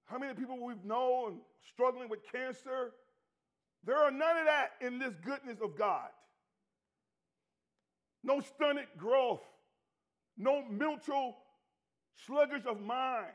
How 0.05 0.17
many 0.17 0.33
people 0.33 0.63
we've 0.63 0.83
known 0.83 1.39
struggling 1.73 2.09
with 2.09 2.19
cancer? 2.31 2.91
There 3.85 3.97
are 3.97 4.11
none 4.11 4.37
of 4.37 4.45
that 4.45 4.71
in 4.81 4.99
this 4.99 5.13
goodness 5.23 5.57
of 5.61 5.77
God. 5.77 6.09
No 8.23 8.41
stunted 8.41 8.87
growth, 8.97 9.41
no 10.37 10.63
mental 10.69 11.37
sluggish 12.25 12.65
of 12.65 12.81
mind. 12.81 13.27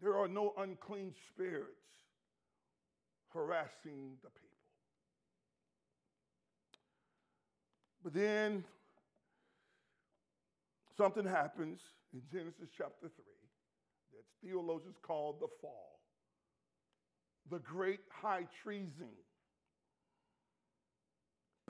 There 0.00 0.16
are 0.16 0.28
no 0.28 0.54
unclean 0.58 1.12
spirits 1.28 1.68
harassing 3.32 4.16
the 4.22 4.30
people. 4.30 4.48
But 8.02 8.14
then 8.14 8.64
something 10.96 11.24
happens 11.26 11.80
in 12.12 12.22
Genesis 12.32 12.68
chapter 12.76 13.08
3 13.08 13.10
that 14.12 14.24
theologians 14.42 14.96
call 15.02 15.36
the 15.40 15.48
fall, 15.60 15.98
the 17.50 17.58
great 17.58 18.00
high 18.10 18.46
treason 18.62 19.10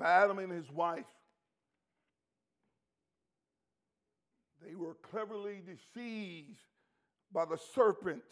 Adam 0.02 0.38
and 0.38 0.52
his 0.52 0.70
wife. 0.70 1.04
They 4.64 4.74
were 4.74 4.94
cleverly 5.10 5.62
deceived 5.64 6.58
by 7.32 7.44
the 7.44 7.58
serpent, 7.74 8.22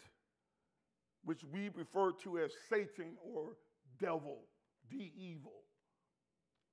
which 1.23 1.43
we 1.51 1.69
refer 1.69 2.11
to 2.23 2.39
as 2.39 2.51
Satan 2.69 3.17
or 3.23 3.55
devil, 3.99 4.39
the 4.91 5.11
evil, 5.17 5.63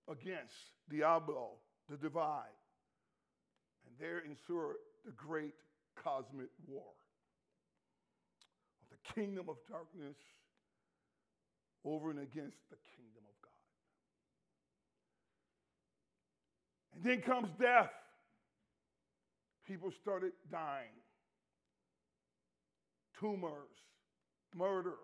against 0.09 0.71
Diablo, 0.91 1.53
the 1.89 1.97
divide. 1.97 2.45
And 3.87 3.95
there 3.99 4.19
ensued 4.19 4.77
the 5.05 5.13
great 5.13 5.55
cosmic 5.95 6.49
war 6.67 6.85
of 8.83 8.89
the 8.91 9.15
kingdom 9.15 9.49
of 9.49 9.57
darkness 9.69 10.17
over 11.85 12.11
and 12.11 12.21
against 12.21 12.59
the 12.71 12.77
kingdom 12.97 13.23
of 13.25 13.43
God. 13.43 13.51
And 16.95 17.05
then 17.05 17.21
comes 17.21 17.49
death. 17.59 17.91
People 19.67 19.91
started 19.91 20.33
dying 20.51 20.91
tumors, 23.19 23.71
murder, 24.55 24.97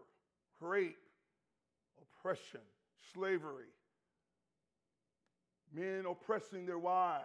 rape, 0.60 0.98
oppression, 2.00 2.60
slavery, 3.14 3.72
men 5.72 6.04
oppressing 6.08 6.66
their 6.66 6.78
wives. 6.78 7.24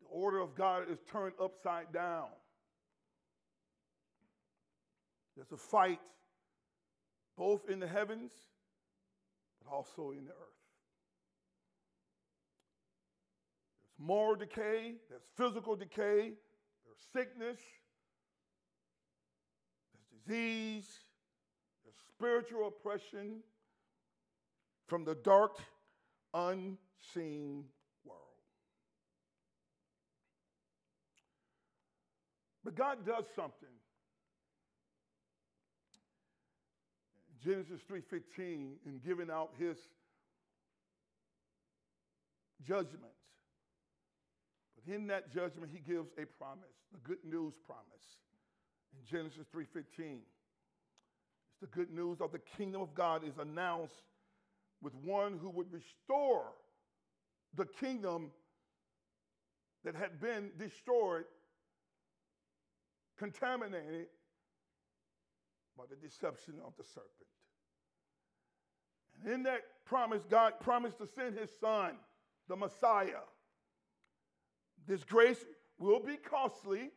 The 0.00 0.08
order 0.08 0.40
of 0.40 0.54
God 0.54 0.90
is 0.90 0.98
turned 1.10 1.34
upside 1.40 1.92
down. 1.92 2.28
There's 5.36 5.52
a 5.52 5.56
fight 5.56 6.00
both 7.36 7.70
in 7.70 7.80
the 7.80 7.86
heavens 7.86 8.32
but 9.62 9.72
also 9.72 10.10
in 10.10 10.24
the 10.24 10.32
earth. 10.32 10.36
There's 13.82 13.89
moral 14.00 14.34
decay, 14.34 14.94
there's 15.08 15.22
physical 15.36 15.76
decay, 15.76 16.32
there's 16.84 16.98
sickness, 17.12 17.58
there's 19.92 20.24
disease, 20.26 20.88
there's 21.84 21.94
spiritual 22.16 22.68
oppression 22.68 23.42
from 24.86 25.04
the 25.04 25.14
dark, 25.16 25.58
unseen 26.32 27.64
world. 28.04 28.20
But 32.64 32.74
God 32.74 33.04
does 33.06 33.24
something. 33.36 33.68
Genesis 37.44 37.80
3:15 37.82 38.78
in 38.84 38.98
giving 38.98 39.30
out 39.30 39.54
his 39.58 39.78
judgment. 42.62 43.12
But 44.84 44.94
in 44.94 45.06
that 45.08 45.32
judgment 45.32 45.70
he 45.72 45.80
gives 45.80 46.10
a 46.18 46.26
promise, 46.26 46.74
the 46.92 46.98
good 46.98 47.24
news 47.24 47.54
promise. 47.66 48.18
In 48.92 49.04
Genesis 49.04 49.46
3:15, 49.48 50.22
it's 51.50 51.60
the 51.60 51.66
good 51.66 51.90
news 51.90 52.20
of 52.20 52.32
the 52.32 52.38
kingdom 52.38 52.82
of 52.82 52.94
God 52.94 53.24
is 53.24 53.38
announced 53.38 54.02
with 54.80 54.94
one 54.94 55.38
who 55.38 55.50
would 55.50 55.72
restore 55.72 56.54
the 57.54 57.66
kingdom 57.66 58.32
that 59.84 59.94
had 59.94 60.20
been 60.20 60.52
destroyed, 60.56 61.24
contaminated 63.16 64.08
by 65.76 65.84
the 65.86 65.96
deception 65.96 66.60
of 66.64 66.76
the 66.76 66.84
serpent. 66.84 67.10
And 69.22 69.32
in 69.32 69.42
that 69.44 69.84
promise, 69.84 70.22
God 70.28 70.60
promised 70.60 70.98
to 70.98 71.06
send 71.06 71.36
his 71.36 71.50
son, 71.58 71.98
the 72.48 72.56
Messiah. 72.56 73.22
This 74.90 75.04
grace 75.04 75.44
will 75.78 76.00
be 76.00 76.16
costly. 76.16 76.90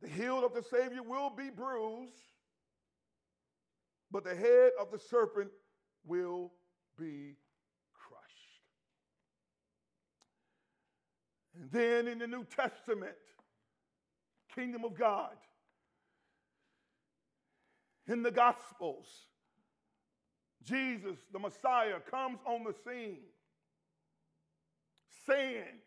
The 0.00 0.08
heel 0.08 0.44
of 0.44 0.52
the 0.52 0.62
Savior 0.64 1.00
will 1.00 1.30
be 1.30 1.50
bruised, 1.50 2.32
but 4.10 4.24
the 4.24 4.34
head 4.34 4.72
of 4.80 4.90
the 4.90 4.98
serpent 4.98 5.52
will 6.04 6.50
be 6.98 7.36
crushed. 7.94 8.58
And 11.54 11.70
then 11.70 12.08
in 12.08 12.18
the 12.18 12.26
New 12.26 12.44
Testament, 12.44 13.14
kingdom 14.52 14.84
of 14.84 14.98
God, 14.98 15.36
in 18.08 18.24
the 18.24 18.32
Gospels, 18.32 19.06
Jesus, 20.64 21.18
the 21.32 21.38
Messiah, 21.38 22.00
comes 22.10 22.40
on 22.44 22.64
the 22.64 22.74
scene 22.84 23.20
saying, 25.24 25.78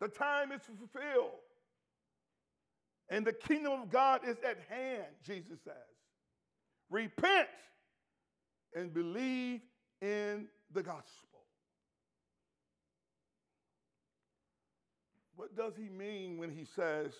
The 0.00 0.08
time 0.08 0.52
is 0.52 0.60
fulfilled, 0.62 1.30
and 3.08 3.26
the 3.26 3.32
kingdom 3.32 3.80
of 3.80 3.90
God 3.90 4.20
is 4.26 4.36
at 4.44 4.58
hand, 4.68 5.06
Jesus 5.24 5.58
says. 5.64 5.74
Repent 6.90 7.48
and 8.74 8.92
believe 8.92 9.60
in 10.02 10.46
the 10.72 10.82
gospel. 10.82 11.26
What 15.36 15.56
does 15.56 15.74
he 15.76 15.88
mean 15.88 16.38
when 16.38 16.50
he 16.50 16.64
says 16.64 17.12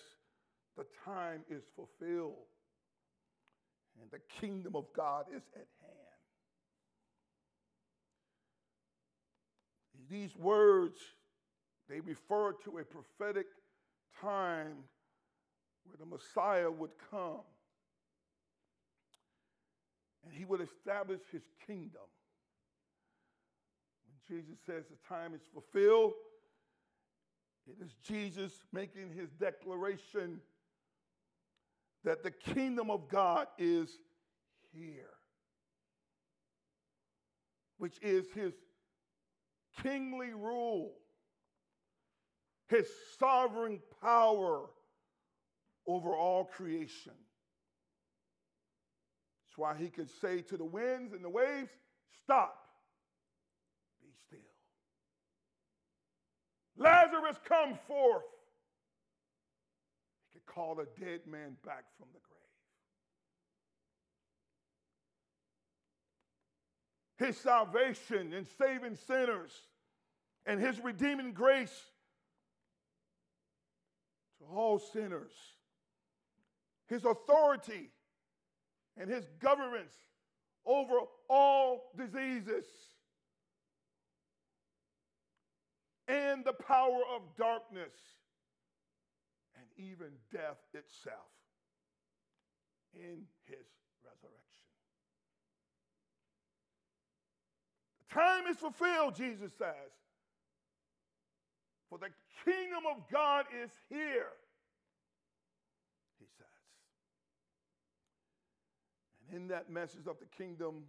the 0.75 0.85
time 1.05 1.41
is 1.49 1.63
fulfilled 1.75 2.47
and 4.01 4.11
the 4.11 4.19
kingdom 4.39 4.75
of 4.75 4.85
God 4.95 5.25
is 5.35 5.43
at 5.55 5.67
hand? 5.81 5.93
These 10.09 10.35
words, 10.37 10.99
they 11.89 11.99
refer 11.99 12.53
to 12.63 12.77
a 12.79 12.83
prophetic 12.83 13.47
time 14.21 14.83
where 15.85 15.97
the 15.97 16.05
Messiah 16.05 16.69
would 16.69 16.91
come 17.11 17.41
and 20.25 20.33
he 20.33 20.45
would 20.45 20.61
establish 20.61 21.21
his 21.31 21.43
kingdom. 21.65 22.01
When 24.05 24.37
Jesus 24.37 24.57
says 24.65 24.83
the 24.89 24.97
time 25.07 25.33
is 25.33 25.41
fulfilled, 25.53 26.13
it 27.67 27.83
is 27.83 27.93
Jesus 28.05 28.51
making 28.73 29.11
his 29.13 29.29
declaration 29.39 30.41
that 32.03 32.23
the 32.23 32.31
kingdom 32.31 32.89
of 32.89 33.09
God 33.09 33.47
is 33.57 33.89
here, 34.73 35.09
which 37.77 37.97
is 38.01 38.25
his 38.33 38.53
kingly 39.81 40.33
rule, 40.33 40.93
his 42.67 42.87
sovereign 43.19 43.79
power 44.01 44.61
over 45.85 46.15
all 46.15 46.45
creation. 46.45 47.13
That's 49.45 49.57
why 49.57 49.75
he 49.77 49.89
could 49.89 50.09
say 50.21 50.41
to 50.41 50.57
the 50.57 50.65
winds 50.65 51.13
and 51.13 51.23
the 51.23 51.29
waves, 51.29 51.69
Stop, 52.23 52.57
be 54.01 54.09
still. 54.27 54.39
Lazarus, 56.77 57.37
come 57.47 57.77
forth. 57.87 58.23
He 60.33 60.39
could 60.39 60.45
call 60.45 60.79
a 60.79 60.85
dead 60.99 61.21
man 61.25 61.55
back 61.65 61.85
from 61.97 62.07
the 62.13 62.19
grave. 62.19 62.33
His 67.29 67.37
salvation 67.37 68.33
and 68.33 68.45
saving 68.57 68.97
sinners 69.07 69.53
and 70.45 70.59
his 70.59 70.83
redeeming 70.83 71.31
grace 71.31 71.73
to 74.39 74.45
all 74.45 74.79
sinners. 74.79 75.31
His 76.87 77.05
authority 77.05 77.91
and 78.95 79.09
his 79.09 79.27
governance 79.39 79.95
over 80.65 80.99
all 81.29 81.91
diseases 81.97 82.65
and 86.07 86.43
the 86.45 86.53
power 86.53 87.01
of 87.13 87.21
darkness 87.37 87.93
and 89.57 89.65
even 89.77 90.07
death 90.31 90.59
itself 90.73 91.15
in 92.93 93.23
his 93.45 93.65
resurrection. 94.03 94.37
The 98.07 98.15
time 98.15 98.47
is 98.47 98.57
fulfilled, 98.57 99.15
Jesus 99.15 99.51
says, 99.57 99.91
for 101.97 102.05
the 102.05 102.51
kingdom 102.51 102.83
of 102.89 103.03
God 103.11 103.45
is 103.63 103.71
here, 103.89 104.33
he 106.19 106.25
says. 106.37 106.47
And 109.29 109.41
in 109.41 109.47
that 109.49 109.69
message 109.69 110.07
of 110.07 110.17
the 110.19 110.27
kingdom, 110.37 110.83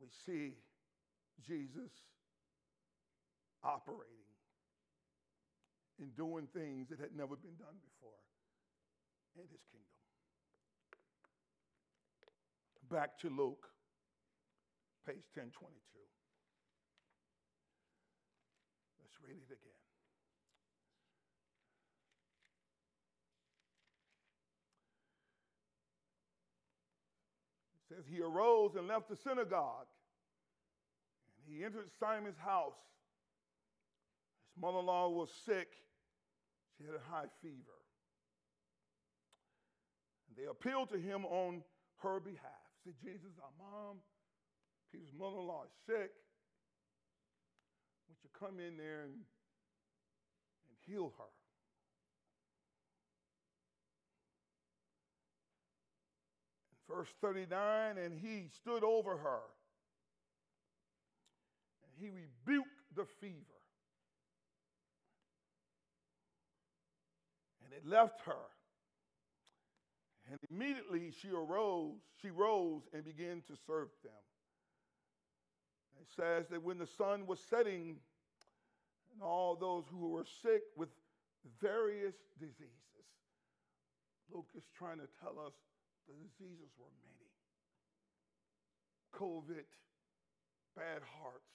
we 0.00 0.08
see 0.26 0.54
Jesus 1.46 1.90
operating 3.62 4.06
and 6.00 6.14
doing 6.16 6.48
things 6.54 6.88
that 6.88 6.98
had 6.98 7.14
never 7.16 7.36
been 7.36 7.56
done 7.58 7.76
before 7.84 8.20
in 9.36 9.42
his 9.42 9.60
kingdom. 9.70 9.86
Back 12.90 13.18
to 13.20 13.28
Luke, 13.28 13.66
page 15.06 15.24
1022. 15.34 15.80
Read 19.26 19.36
it 19.36 19.52
again. 19.52 19.70
says 27.90 28.04
he 28.08 28.22
arose 28.22 28.76
and 28.76 28.86
left 28.86 29.08
the 29.08 29.16
synagogue 29.16 29.86
and 31.46 31.56
he 31.56 31.64
entered 31.64 31.90
Simon's 31.98 32.38
house. 32.38 32.78
His 34.54 34.62
mother 34.62 34.78
in 34.78 34.86
law 34.86 35.08
was 35.08 35.28
sick, 35.44 35.68
she 36.78 36.84
had 36.84 36.94
a 36.94 37.10
high 37.10 37.26
fever. 37.42 37.78
And 40.28 40.38
they 40.38 40.48
appealed 40.48 40.90
to 40.90 40.98
him 40.98 41.24
on 41.26 41.62
her 42.02 42.20
behalf. 42.20 42.62
Said, 42.84 42.94
Jesus, 43.02 43.34
our 43.42 43.52
mom, 43.58 43.96
Peter's 44.92 45.12
mother 45.18 45.38
in 45.38 45.46
law 45.46 45.64
is 45.64 45.74
sick. 45.86 46.10
Would 48.22 48.30
you 48.30 48.30
come 48.38 48.58
in 48.60 48.76
there 48.76 49.02
and, 49.02 49.14
and 49.14 50.76
heal 50.86 51.12
her? 51.18 51.24
verse 56.90 57.08
39 57.20 57.98
and 57.98 58.18
he 58.18 58.48
stood 58.54 58.82
over 58.82 59.16
her. 59.16 59.40
And 61.84 61.92
he 61.98 62.08
rebuked 62.08 62.68
the 62.96 63.04
fever. 63.20 63.36
And 67.64 67.72
it 67.72 67.88
left 67.88 68.20
her. 68.26 68.32
And 70.30 70.38
immediately 70.50 71.12
she 71.20 71.30
arose 71.30 71.94
she 72.20 72.30
rose 72.30 72.82
and 72.92 73.04
began 73.04 73.42
to 73.48 73.54
serve 73.66 73.88
them. 74.02 74.12
It 76.00 76.06
says 76.16 76.46
that 76.50 76.62
when 76.62 76.78
the 76.78 76.86
sun 76.86 77.26
was 77.26 77.40
setting 77.48 77.96
and 79.12 79.22
all 79.22 79.56
those 79.56 79.84
who 79.90 80.08
were 80.10 80.26
sick 80.42 80.62
with 80.76 80.88
various 81.60 82.14
diseases 82.38 82.76
luke 84.32 84.50
is 84.56 84.64
trying 84.76 84.98
to 84.98 85.08
tell 85.18 85.34
us 85.42 85.54
the 86.06 86.14
diseases 86.14 86.70
were 86.78 86.90
many 87.02 87.20
COVID, 89.20 89.68
bad 90.72 91.02
hearts, 91.20 91.52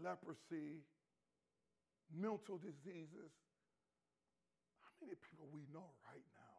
leprosy, 0.00 0.80
mental 2.08 2.56
diseases. 2.56 3.32
How 4.80 4.94
many 5.02 5.12
people 5.28 5.44
we 5.52 5.66
know 5.68 5.92
right 6.08 6.24
now 6.32 6.58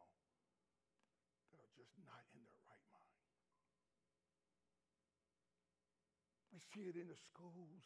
that 1.50 1.58
are 1.58 1.74
just 1.74 1.90
not 2.06 2.22
in 2.36 2.40
their 2.44 2.60
right 2.70 2.86
mind? 2.92 3.18
We 6.54 6.62
see 6.70 6.86
it 6.86 6.94
in 6.94 7.08
the 7.08 7.18
schools. 7.32 7.82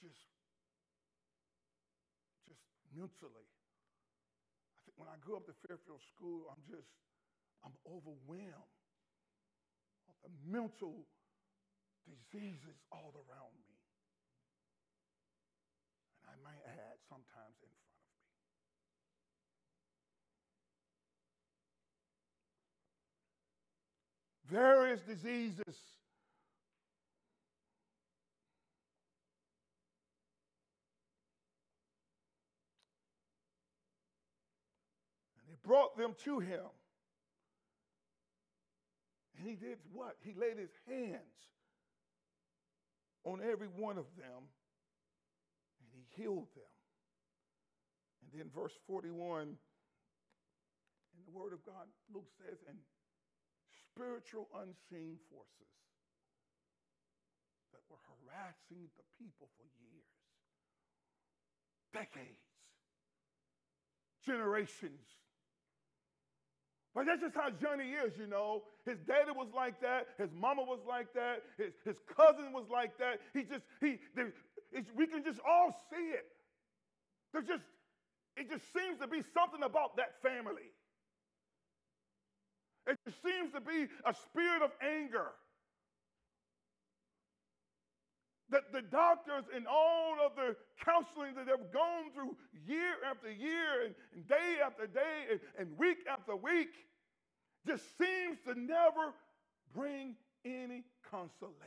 Just, 0.00 0.32
just 2.48 2.64
mentally. 2.96 3.48
I 4.72 4.80
think 4.88 4.96
when 4.96 5.12
I 5.12 5.20
grew 5.20 5.36
up 5.36 5.44
at 5.44 5.54
Fairfield 5.68 6.00
School, 6.16 6.48
I'm 6.48 6.64
just, 6.64 6.88
I'm 7.60 7.76
overwhelmed 7.84 8.80
of 10.08 10.16
the 10.24 10.32
mental 10.48 11.04
diseases 12.08 12.80
all 12.90 13.12
around 13.12 13.52
me. 13.60 13.76
And 16.24 16.32
I 16.32 16.36
might 16.40 16.64
add, 16.64 16.96
sometimes 17.12 17.60
in 17.60 17.68
front 17.68 18.00
of 18.00 18.08
me. 18.08 18.24
Various 24.48 25.00
diseases. 25.04 25.76
Brought 35.64 35.96
them 35.96 36.14
to 36.24 36.40
him. 36.40 36.64
And 39.36 39.48
he 39.48 39.54
did 39.54 39.78
what? 39.92 40.16
He 40.22 40.34
laid 40.34 40.58
his 40.58 40.72
hands 40.86 41.40
on 43.24 43.40
every 43.40 43.68
one 43.68 43.98
of 43.98 44.04
them 44.16 44.48
and 45.80 45.88
he 45.92 46.22
healed 46.22 46.48
them. 46.54 46.72
And 48.22 48.40
then 48.40 48.50
verse 48.54 48.72
41 48.86 49.56
in 51.16 51.22
the 51.26 51.38
Word 51.38 51.52
of 51.52 51.64
God, 51.64 51.88
Luke 52.12 52.28
says, 52.38 52.58
and 52.68 52.78
spiritual 53.90 54.48
unseen 54.54 55.16
forces 55.28 55.72
that 57.72 57.80
were 57.88 58.00
harassing 58.06 58.88
the 58.96 59.06
people 59.18 59.48
for 59.56 59.66
years, 59.80 60.16
decades, 61.92 62.44
generations 64.24 65.20
but 66.94 67.06
that's 67.06 67.20
just 67.22 67.34
how 67.34 67.50
Johnny 67.50 67.90
is, 67.90 68.12
you 68.18 68.26
know. 68.26 68.62
His 68.84 68.98
daddy 69.06 69.30
was 69.30 69.48
like 69.54 69.80
that. 69.80 70.08
His 70.18 70.30
mama 70.34 70.62
was 70.62 70.80
like 70.88 71.12
that. 71.14 71.42
His, 71.56 71.72
his 71.84 71.96
cousin 72.16 72.52
was 72.52 72.66
like 72.70 72.98
that. 72.98 73.20
He 73.32 73.42
just, 73.42 73.62
he, 73.80 73.98
we 74.96 75.06
can 75.06 75.22
just 75.22 75.38
all 75.46 75.70
see 75.90 76.10
it. 76.10 76.26
There's 77.32 77.46
just, 77.46 77.62
it 78.36 78.50
just 78.50 78.64
seems 78.72 78.98
to 79.00 79.06
be 79.06 79.22
something 79.34 79.62
about 79.62 79.96
that 79.96 80.20
family. 80.22 80.74
It 82.86 82.98
just 83.06 83.22
seems 83.22 83.52
to 83.52 83.60
be 83.60 83.86
a 84.04 84.14
spirit 84.14 84.62
of 84.62 84.70
anger. 84.82 85.30
That 88.50 88.72
the 88.72 88.82
doctors 88.82 89.44
and 89.54 89.66
all 89.66 90.16
of 90.24 90.34
the 90.34 90.56
counseling 90.84 91.34
that 91.36 91.46
they've 91.46 91.72
gone 91.72 92.10
through 92.12 92.36
year 92.66 92.94
after 93.08 93.30
year 93.30 93.86
and, 93.86 93.94
and 94.14 94.26
day 94.26 94.58
after 94.64 94.86
day 94.86 95.26
and, 95.30 95.40
and 95.58 95.78
week 95.78 95.98
after 96.10 96.34
week 96.34 96.74
just 97.66 97.84
seems 97.96 98.38
to 98.46 98.58
never 98.58 99.14
bring 99.74 100.16
any 100.44 100.84
consolation. 101.08 101.60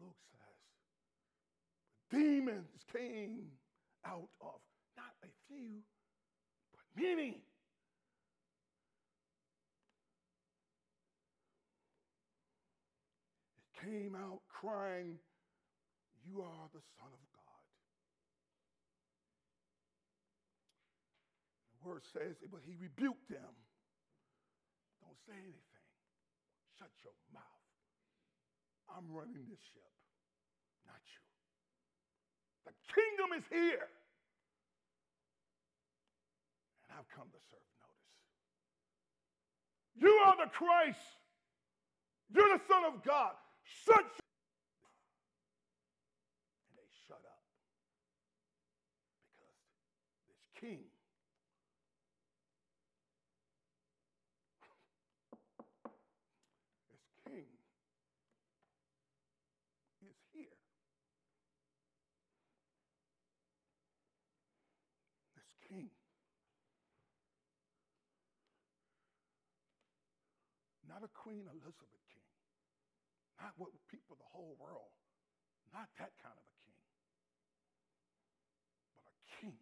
Luke 0.00 0.16
says, 0.32 2.18
demons 2.18 2.84
came 2.92 3.46
out 4.04 4.28
of 4.40 4.60
not 4.96 5.14
a 5.22 5.28
few, 5.48 5.78
but 6.72 7.02
many. 7.02 7.42
Came 13.82 14.14
out 14.14 14.40
crying, 14.48 15.18
You 16.26 16.42
are 16.42 16.66
the 16.72 16.82
Son 16.98 17.10
of 17.10 17.24
God. 17.34 17.66
The 21.74 21.88
word 21.88 22.02
says, 22.12 22.38
But 22.50 22.62
he 22.66 22.74
rebuked 22.78 23.28
them. 23.28 23.54
Don't 25.02 25.18
say 25.26 25.34
anything. 25.34 25.86
Shut 26.78 26.90
your 27.02 27.14
mouth. 27.34 27.42
I'm 28.86 29.10
running 29.10 29.46
this 29.50 29.62
ship, 29.72 29.94
not 30.86 31.02
you. 31.02 31.24
The 32.66 32.74
kingdom 32.92 33.34
is 33.38 33.44
here. 33.50 33.88
And 36.86 36.98
I've 36.98 37.08
come 37.10 37.26
to 37.26 37.40
serve 37.50 37.66
notice. 37.82 38.14
You 39.96 40.12
are 40.26 40.36
the 40.36 40.50
Christ. 40.50 41.18
You're 42.34 42.58
the 42.58 42.64
Son 42.68 42.84
of 42.84 43.02
God. 43.02 43.32
Shut 43.72 44.04
And 46.68 46.76
they 46.76 46.84
shut 47.08 47.24
up 47.24 47.40
because 49.34 49.56
this 50.28 50.44
king 50.60 50.84
this 56.92 57.08
king 57.26 57.48
is 60.02 60.16
here. 60.32 60.56
This 65.36 65.52
king 65.68 65.90
not 70.88 71.02
a 71.02 71.08
Queen 71.18 71.46
Elizabeth 71.48 72.04
king. 72.12 72.21
Not 73.42 73.58
what 73.58 73.74
people, 73.90 74.14
the 74.14 74.30
whole 74.30 74.54
world, 74.62 74.94
not 75.74 75.90
that 75.98 76.14
kind 76.22 76.38
of 76.38 76.46
a 76.46 76.58
king, 76.62 76.78
but 78.94 79.02
a 79.10 79.18
king 79.42 79.58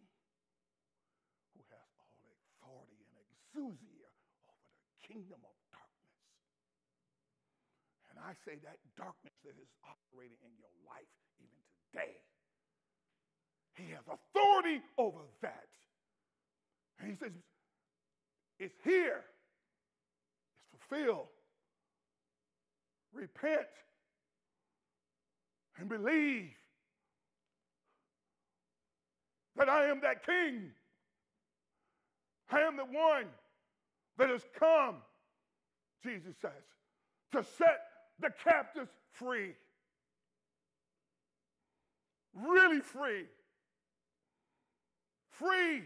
who 1.57 1.65
has 1.73 1.89
all 1.97 2.29
authority 2.61 3.01
and 3.09 3.25
exousia 3.25 4.05
over 4.45 4.69
the 4.85 4.85
kingdom 5.01 5.41
of 5.41 5.55
darkness. 5.73 6.21
And 8.13 8.21
I 8.21 8.37
say 8.45 8.61
that 8.61 8.77
darkness 8.93 9.33
that 9.49 9.57
is 9.57 9.73
operating 9.81 10.37
in 10.45 10.53
your 10.61 10.69
life 10.85 11.09
even 11.41 11.57
today. 11.89 12.21
He 13.81 13.89
has 13.97 14.05
authority 14.05 14.85
over 15.01 15.25
that. 15.41 15.73
And 17.01 17.09
he 17.09 17.17
says, 17.17 17.33
it's 18.61 18.77
here, 18.85 19.25
it's 20.69 20.85
fulfilled 20.85 21.33
repent 23.13 23.67
and 25.77 25.89
believe 25.89 26.51
that 29.55 29.69
I 29.69 29.85
am 29.85 30.01
that 30.01 30.25
king. 30.25 30.71
I 32.49 32.61
am 32.61 32.77
the 32.77 32.85
one 32.85 33.25
that 34.17 34.29
has 34.29 34.43
come, 34.57 34.97
Jesus 36.03 36.35
says, 36.41 36.51
to 37.31 37.43
set 37.57 37.81
the 38.19 38.31
captives 38.43 38.91
free. 39.11 39.53
Really 42.33 42.79
free. 42.79 43.25
Free 45.29 45.81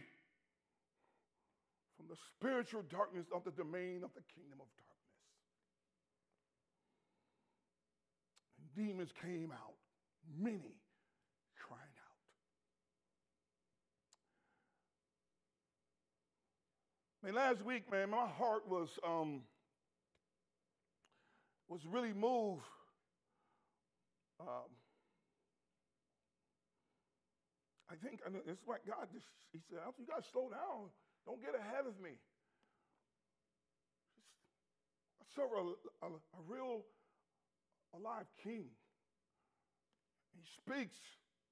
from 1.95 2.07
the 2.09 2.17
spiritual 2.35 2.83
darkness 2.89 3.25
of 3.33 3.43
the 3.43 3.51
domain 3.51 4.01
of 4.03 4.11
the 4.13 4.21
kingdom 4.35 4.59
of 4.59 4.67
darkness. 4.75 4.84
Demons 8.75 9.11
came 9.21 9.51
out, 9.51 9.75
many 10.37 10.75
crying 11.57 11.81
out. 11.81 12.15
Man, 17.23 17.33
last 17.35 17.63
week, 17.65 17.89
man, 17.91 18.09
my 18.09 18.27
heart 18.27 18.67
was 18.67 18.89
um, 19.05 19.41
was 21.67 21.81
really 21.85 22.13
moved. 22.13 22.63
Um, 24.39 24.69
I 27.89 27.95
think 27.95 28.19
it's 28.47 28.67
like 28.67 28.81
God 28.85 29.07
just, 29.13 29.25
He 29.53 29.59
said, 29.69 29.79
You 29.97 30.05
to 30.05 30.23
slow 30.31 30.49
down. 30.49 30.89
Don't 31.25 31.41
get 31.41 31.55
ahead 31.55 31.87
of 31.87 31.99
me. 32.01 32.11
I 35.21 35.23
serve 35.33 35.49
a, 35.53 36.05
a, 36.05 36.09
a 36.09 36.41
real 36.47 36.83
alive 37.95 38.27
king. 38.43 38.67
He 40.35 40.43
speaks 40.59 40.99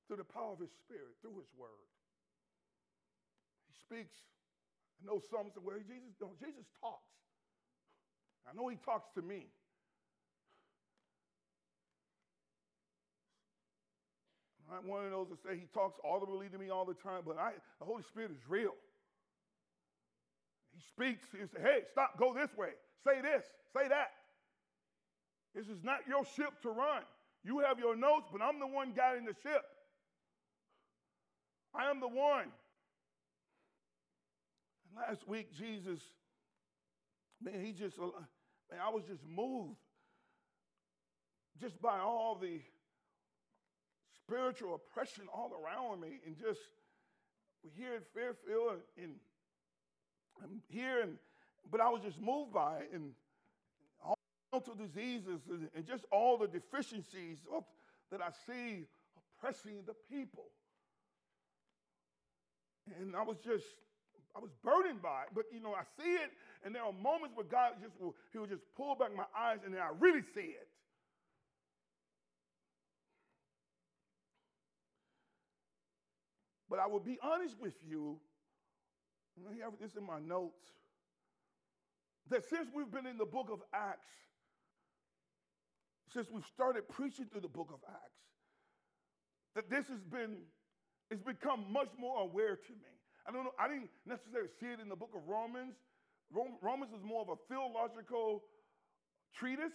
through 0.08 0.18
the 0.18 0.28
power 0.28 0.54
of 0.54 0.60
his 0.60 0.72
spirit, 0.84 1.16
through 1.22 1.40
his 1.40 1.50
word. 1.58 1.88
He 3.72 3.76
speaks. 3.80 4.16
I 5.02 5.08
know 5.08 5.20
some 5.32 5.52
say, 5.52 5.62
well, 5.64 5.80
Jesus, 5.80 6.16
no, 6.20 6.32
Jesus 6.40 6.68
talks. 6.80 7.12
I 8.48 8.54
know 8.56 8.68
he 8.68 8.78
talks 8.78 9.08
to 9.16 9.22
me. 9.22 9.48
I'm 14.68 14.76
not 14.76 14.86
one 14.86 15.06
of 15.06 15.12
those 15.12 15.30
that 15.30 15.40
say 15.44 15.56
he 15.56 15.68
talks 15.74 16.00
audibly 16.04 16.50
to 16.50 16.58
me 16.58 16.70
all 16.70 16.86
the 16.86 16.96
time, 16.96 17.24
but 17.26 17.38
I, 17.38 17.52
the 17.80 17.86
Holy 17.86 18.04
Spirit 18.04 18.32
is 18.32 18.44
real. 18.48 18.76
He 20.74 20.82
speaks, 20.82 21.28
he 21.32 21.40
says, 21.40 21.62
hey, 21.62 21.84
stop, 21.92 22.18
go 22.18 22.34
this 22.34 22.50
way, 22.58 22.70
say 23.06 23.22
this, 23.22 23.46
say 23.76 23.88
that. 23.88 24.12
This 25.56 25.68
is 25.68 25.84
not 25.84 26.00
your 26.08 26.26
ship 26.36 26.62
to 26.64 26.70
run. 26.70 27.04
You 27.44 27.60
have 27.60 27.78
your 27.78 27.96
notes, 27.96 28.28
but 28.32 28.42
I'm 28.42 28.60
the 28.60 28.68
one 28.68 28.94
guiding 28.96 29.26
the 29.26 29.36
ship. 29.44 29.64
I 31.76 31.90
am 31.90 32.00
the 32.00 32.08
one. 32.08 32.52
And 34.86 35.08
last 35.08 35.28
week, 35.28 35.54
Jesus, 35.54 36.00
man, 37.42 37.64
he 37.64 37.72
just, 37.72 37.98
uh, 38.00 38.06
man, 38.72 38.80
I 38.84 38.90
was 38.90 39.04
just 39.04 39.22
moved 39.28 39.78
just 41.60 41.82
by 41.82 42.00
all 42.00 42.38
the 42.42 42.62
spiritual 44.24 44.76
oppression 44.76 45.26
all 45.34 45.52
around 45.54 46.02
me. 46.02 46.20
And 46.26 46.38
just, 46.38 46.60
here 47.76 47.96
in 47.96 48.02
Fairfield, 48.14 48.80
and, 48.98 49.06
and 49.06 49.16
I'm 50.44 50.62
here, 50.70 51.02
and, 51.02 51.18
but 51.72 51.82
I 51.82 51.90
was 51.90 52.02
just 52.02 52.20
moved 52.20 52.54
by 52.54 52.78
it. 52.78 52.90
And 52.94 53.12
mental 54.54 54.76
diseases 54.76 55.42
and, 55.50 55.86
just 55.86 56.06
all 56.12 56.38
the 56.38 56.48
deficiencies 56.48 57.40
of, 57.54 57.64
that 58.12 58.22
I 58.22 58.30
see 58.46 58.86
oppressing 59.18 59.84
the 59.88 59.96
people. 60.10 60.46
And 63.00 63.16
I 63.16 63.24
was 63.24 63.38
just, 63.44 63.66
I 64.36 64.40
was 64.40 64.52
burdened 64.64 65.02
by 65.02 65.24
it. 65.24 65.30
But 65.34 65.46
you 65.52 65.60
know, 65.60 65.74
I 65.74 65.84
see 65.98 66.12
it, 66.12 66.32
and 66.64 66.76
there 66.76 66.84
are 66.84 66.94
moments 66.94 67.36
where 67.36 67.46
God 67.46 67.74
just 67.82 68.00
will, 68.00 68.16
He 68.32 68.38
will 68.38 68.48
just 68.48 68.64
pull 68.78 68.96
back 68.96 69.16
my 69.16 69.26
eyes, 69.38 69.60
and 69.66 69.74
then 69.74 69.82
I 69.82 69.90
really 70.00 70.22
see 70.22 70.42
it. 70.42 70.68
But 76.70 76.80
I 76.80 76.88
will 76.88 77.00
be 77.00 77.18
honest 77.22 77.56
with 77.60 77.76
you, 77.88 78.18
I 79.48 79.64
have 79.64 79.74
this 79.80 79.96
in 79.96 80.06
my 80.06 80.20
notes, 80.20 80.62
that 82.30 82.44
since 82.50 82.68
we've 82.74 82.90
been 82.92 83.06
in 83.06 83.18
the 83.18 83.26
book 83.26 83.50
of 83.52 83.62
Acts, 83.74 84.08
since 86.14 86.30
we've 86.32 86.46
started 86.54 86.88
preaching 86.90 87.26
through 87.32 87.42
the 87.42 87.52
book 87.52 87.70
of 87.74 87.80
Acts, 87.90 88.24
that 89.56 89.70
this 89.70 89.88
has 89.88 90.02
been, 90.06 90.38
it's 91.10 91.22
become 91.22 91.66
much 91.72 91.90
more 91.98 92.22
aware 92.22 92.56
to 92.56 92.72
me. 92.72 92.94
I 93.28 93.32
don't 93.32 93.44
know, 93.44 93.56
I 93.58 93.68
didn't 93.68 93.90
necessarily 94.06 94.50
see 94.60 94.68
it 94.68 94.80
in 94.80 94.90
the 94.90 94.96
book 94.96 95.12
of 95.16 95.28
Romans. 95.28 95.76
Romans 96.62 96.92
is 96.94 97.04
more 97.04 97.22
of 97.22 97.30
a 97.30 97.38
theological 97.50 98.44
treatise. 99.36 99.74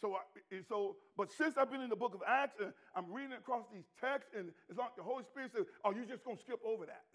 So, 0.00 0.16
I, 0.16 0.24
so, 0.68 0.96
but 1.16 1.32
since 1.32 1.56
I've 1.56 1.70
been 1.70 1.80
in 1.80 1.88
the 1.88 1.96
book 1.96 2.14
of 2.14 2.20
Acts 2.26 2.60
and 2.60 2.72
I'm 2.96 3.12
reading 3.12 3.32
across 3.32 3.64
these 3.72 3.86
texts, 4.00 4.34
and 4.36 4.50
it's 4.68 4.78
like 4.78 4.96
the 4.96 5.06
Holy 5.06 5.24
Spirit 5.24 5.52
says, 5.54 5.64
"Oh, 5.84 5.94
you're 5.94 6.04
just 6.04 6.24
gonna 6.24 6.36
skip 6.36 6.60
over 6.66 6.84
that." 6.84 7.06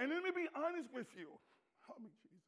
and 0.00 0.08
let 0.08 0.24
me 0.24 0.32
be 0.32 0.48
honest 0.56 0.88
with 0.90 1.06
you, 1.14 1.28
help 1.86 2.00
me, 2.00 2.08
Jesus. 2.24 2.40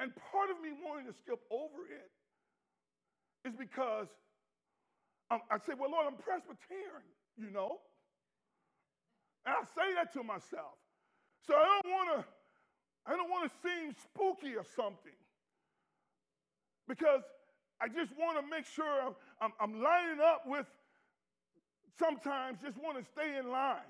And 0.00 0.10
part 0.32 0.48
of 0.50 0.56
me 0.64 0.72
wanting 0.72 1.06
to 1.06 1.14
skip 1.14 1.38
over 1.52 1.84
it 1.86 2.10
is 3.44 3.54
because 3.54 4.08
I 5.30 5.58
say, 5.66 5.74
"Well, 5.78 5.90
Lord, 5.90 6.06
I'm 6.06 6.16
Presbyterian," 6.16 7.04
you 7.36 7.50
know, 7.50 7.80
and 9.44 9.54
I 9.54 9.64
say 9.64 9.94
that 9.94 10.12
to 10.14 10.22
myself. 10.22 10.78
So 11.46 11.54
I 11.54 11.80
don't 11.82 11.92
want 11.92 12.18
to, 12.18 12.24
I 13.06 13.16
don't 13.16 13.30
want 13.30 13.50
to 13.50 13.58
seem 13.66 13.94
spooky 14.04 14.56
or 14.56 14.64
something 14.76 15.16
because 16.86 17.22
I 17.80 17.88
just 17.88 18.12
want 18.18 18.36
to 18.36 18.44
make 18.50 18.66
sure 18.66 18.84
I'm, 18.84 19.14
I'm, 19.40 19.52
I'm, 19.60 19.82
lining 19.82 20.20
up 20.20 20.42
with 20.46 20.66
sometimes 21.98 22.58
just 22.62 22.76
want 22.76 22.98
to 22.98 23.04
stay 23.12 23.38
in 23.38 23.48
line. 23.48 23.88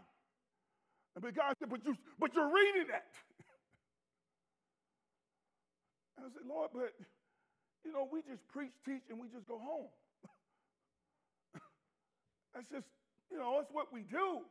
And 1.15 1.25
but 1.25 1.35
God 1.35 1.57
said, 1.59 1.71
but, 1.71 1.85
you, 1.85 1.97
but 2.19 2.35
you're 2.35 2.53
reading 2.53 2.89
that. 2.91 3.09
and 6.19 6.27
I 6.27 6.29
said, 6.29 6.47
Lord, 6.47 6.71
but 6.73 6.93
you 7.89 7.95
know, 7.95 8.07
we 8.13 8.21
just 8.21 8.47
preach, 8.53 8.77
teach, 8.85 9.09
and 9.09 9.17
we 9.19 9.29
just 9.33 9.49
go 9.49 9.57
home. 9.57 9.89
that's 12.55 12.69
just, 12.69 12.85
you 13.33 13.39
know, 13.39 13.57
that's 13.57 13.73
what 13.73 13.89
we 13.91 14.03
do. 14.03 14.45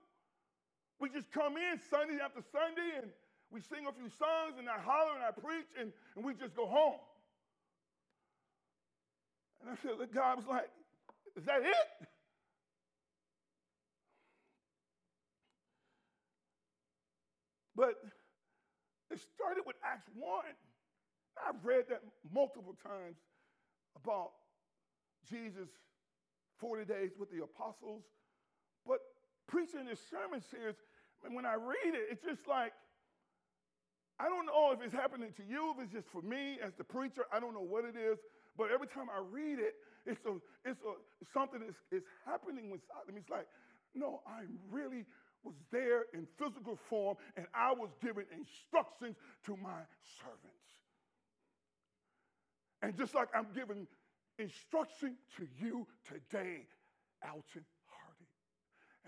We 1.00 1.10
just 1.13 1.30
come 1.30 1.54
in 1.54 1.78
Sunday 1.93 2.17
after 2.17 2.41
Sunday 2.52 2.97
and 2.97 3.12
we 3.54 3.62
sing 3.62 3.86
a 3.86 3.93
few 3.93 4.10
songs 4.17 4.58
and 4.58 4.65
I 4.67 4.82
holler 4.82 5.13
and 5.13 5.23
I 5.23 5.30
preach 5.30 5.69
and, 5.80 5.93
and 6.15 6.26
we 6.26 6.34
just 6.34 6.56
go 6.56 6.65
home. 6.65 6.97
And 9.62 9.69
I 9.69 9.76
said, 9.84 10.02
the 10.02 10.08
God 10.08 10.38
was 10.38 10.47
like, 10.50 10.69
is 11.38 11.45
that 11.45 11.62
it? 11.62 12.08
But 17.76 18.02
it 19.12 19.21
started 19.36 19.62
with 19.67 19.76
Acts 19.86 20.10
1. 20.17 20.41
I've 21.45 21.63
read 21.63 21.86
that 21.89 22.02
multiple 22.34 22.76
times 22.82 23.17
about 23.95 24.32
Jesus 25.30 25.69
40 26.60 26.86
days 26.86 27.12
with 27.19 27.30
the 27.32 27.43
apostles. 27.43 28.04
But 28.86 29.00
preaching 29.47 29.86
this 29.86 30.00
sermon 30.10 30.41
series, 30.41 30.76
and 31.26 31.36
when 31.36 31.45
I 31.45 31.56
read 31.56 31.93
it, 31.93 32.08
it's 32.12 32.23
just 32.23 32.47
like, 32.47 32.73
I 34.19 34.30
don't 34.30 34.45
know 34.47 34.71
if 34.73 34.82
it's 34.82 34.93
happening 34.93 35.32
to 35.38 35.43
you, 35.43 35.73
if 35.78 35.84
it's 35.84 35.93
just 35.93 36.08
for 36.10 36.21
me 36.21 36.58
as 36.63 36.73
the 36.78 36.84
preacher. 36.84 37.26
I 37.32 37.39
don't 37.39 37.54
know 37.54 37.65
what 37.65 37.86
it 37.86 37.95
is. 37.95 38.17
But 38.58 38.71
every 38.73 38.88
time 38.88 39.06
I 39.13 39.21
read 39.21 39.60
it, 39.60 39.76
it's, 40.06 40.26
a, 40.26 40.41
it's 40.65 40.82
a, 40.82 40.93
something 41.32 41.62
is, 41.62 41.76
is 41.91 42.04
happening 42.26 42.71
inside 42.71 43.13
me. 43.13 43.21
It's 43.21 43.30
like, 43.30 43.45
no, 43.93 44.21
I 44.26 44.50
really 44.71 45.06
was 45.43 45.56
there 45.71 46.06
in 46.13 46.28
physical 46.38 46.78
form 46.89 47.17
and 47.36 47.45
I 47.54 47.73
was 47.73 47.89
giving 48.02 48.26
instructions 48.36 49.15
to 49.45 49.56
my 49.58 49.86
servants. 50.19 50.66
And 52.82 52.96
just 52.98 53.16
like 53.16 53.30
I'm 53.34 53.48
giving 53.56 53.88
instruction 54.38 55.16
to 55.38 55.48
you 55.60 55.88
today, 56.06 56.68
Alton 57.24 57.66
Hardy. 57.88 58.30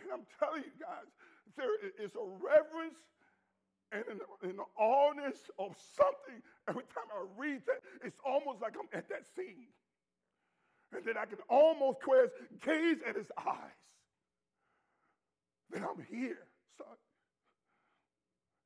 And 0.01 0.11
I'm 0.11 0.25
telling 0.39 0.63
you 0.63 0.75
guys, 0.79 1.07
there 1.55 1.75
is 2.03 2.15
a 2.15 2.25
reverence 2.25 2.97
and 3.91 4.03
in, 4.43 4.49
in 4.49 4.59
of 5.57 5.75
something, 5.97 6.41
every 6.67 6.83
time 6.93 7.09
I 7.11 7.25
read 7.37 7.61
that, 7.65 7.81
it's 8.03 8.19
almost 8.23 8.61
like 8.61 8.73
I'm 8.77 8.87
at 8.93 9.09
that 9.09 9.25
scene. 9.35 9.67
And 10.93 11.03
then 11.05 11.17
I 11.17 11.25
can 11.25 11.39
almost 11.49 11.99
quest, 12.01 12.31
gaze 12.63 12.97
at 13.07 13.15
his 13.15 13.31
eyes. 13.37 13.79
That 15.71 15.81
I'm 15.83 16.03
here, 16.09 16.37
son. 16.77 16.87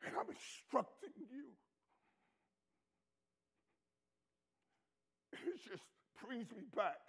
And 0.07 0.15
I'm 0.15 0.27
instructing 0.29 1.11
you. 1.31 1.45
It 5.43 5.59
just 5.69 5.83
brings 6.23 6.47
me 6.55 6.63
back 6.71 7.03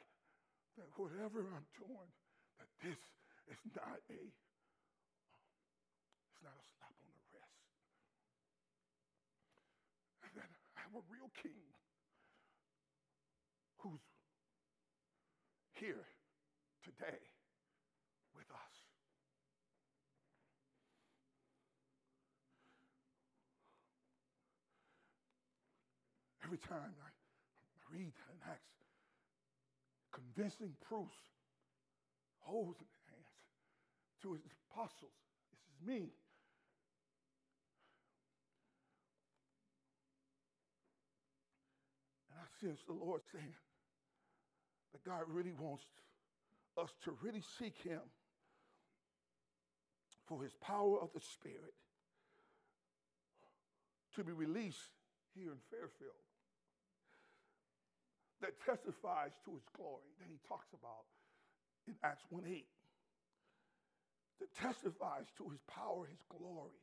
that 0.75 0.91
whatever 0.99 1.47
I'm 1.55 1.69
doing, 1.79 2.11
that 2.59 2.71
this 2.83 2.99
is 3.47 3.63
not 3.79 4.03
a, 4.11 4.21
um, 5.31 5.43
it's 6.35 6.43
not 6.43 6.55
a 6.59 6.67
slap 6.75 6.95
on 6.99 7.11
the 7.15 7.23
wrist. 7.31 7.63
And 10.27 10.33
that 10.35 10.51
I 10.75 10.79
have 10.83 10.95
a 10.99 11.05
real 11.07 11.31
king 11.39 11.63
who's 13.79 14.03
here 15.79 16.07
today 16.83 17.23
with 18.35 18.51
us. 18.51 18.75
Every 26.43 26.59
time 26.59 26.93
I 27.01 27.24
read 27.95 28.13
that 28.19 28.35
in 28.35 28.41
Acts, 28.51 28.75
convincing 30.11 30.75
proofs, 30.83 31.15
holds 32.41 32.79
in 32.81 32.87
his 32.91 33.07
hands 33.09 33.35
to 34.23 34.33
his 34.35 34.43
apostles. 34.69 35.15
This 35.55 35.63
is 35.71 35.87
me. 35.87 36.11
And 42.31 42.37
I 42.43 42.47
sense 42.61 42.81
the 42.87 42.93
Lord 42.93 43.23
saying 43.33 43.55
that 44.93 45.05
God 45.05 45.23
really 45.29 45.55
wants 45.59 45.85
us 46.77 46.91
to 47.05 47.17
really 47.23 47.43
seek 47.59 47.79
Him 47.83 48.01
for 50.27 50.43
His 50.43 50.53
power 50.61 50.99
of 51.01 51.11
the 51.15 51.21
Spirit 51.21 51.75
to 54.17 54.25
be 54.25 54.33
released 54.33 54.91
here 55.35 55.51
in 55.51 55.59
Fairfield 55.71 56.15
that 58.45 58.53
testifies 58.61 59.33
to 59.49 59.57
His 59.57 59.65
glory 59.73 60.05
that 60.21 60.29
He 60.29 60.37
talks 60.45 60.69
about 60.77 61.09
in 61.89 61.97
Acts 62.05 62.25
1 62.29 62.45
8. 62.45 62.69
That 64.45 64.51
testifies 64.61 65.25
to 65.41 65.49
His 65.49 65.61
power, 65.65 66.05
His 66.05 66.21
glory, 66.29 66.77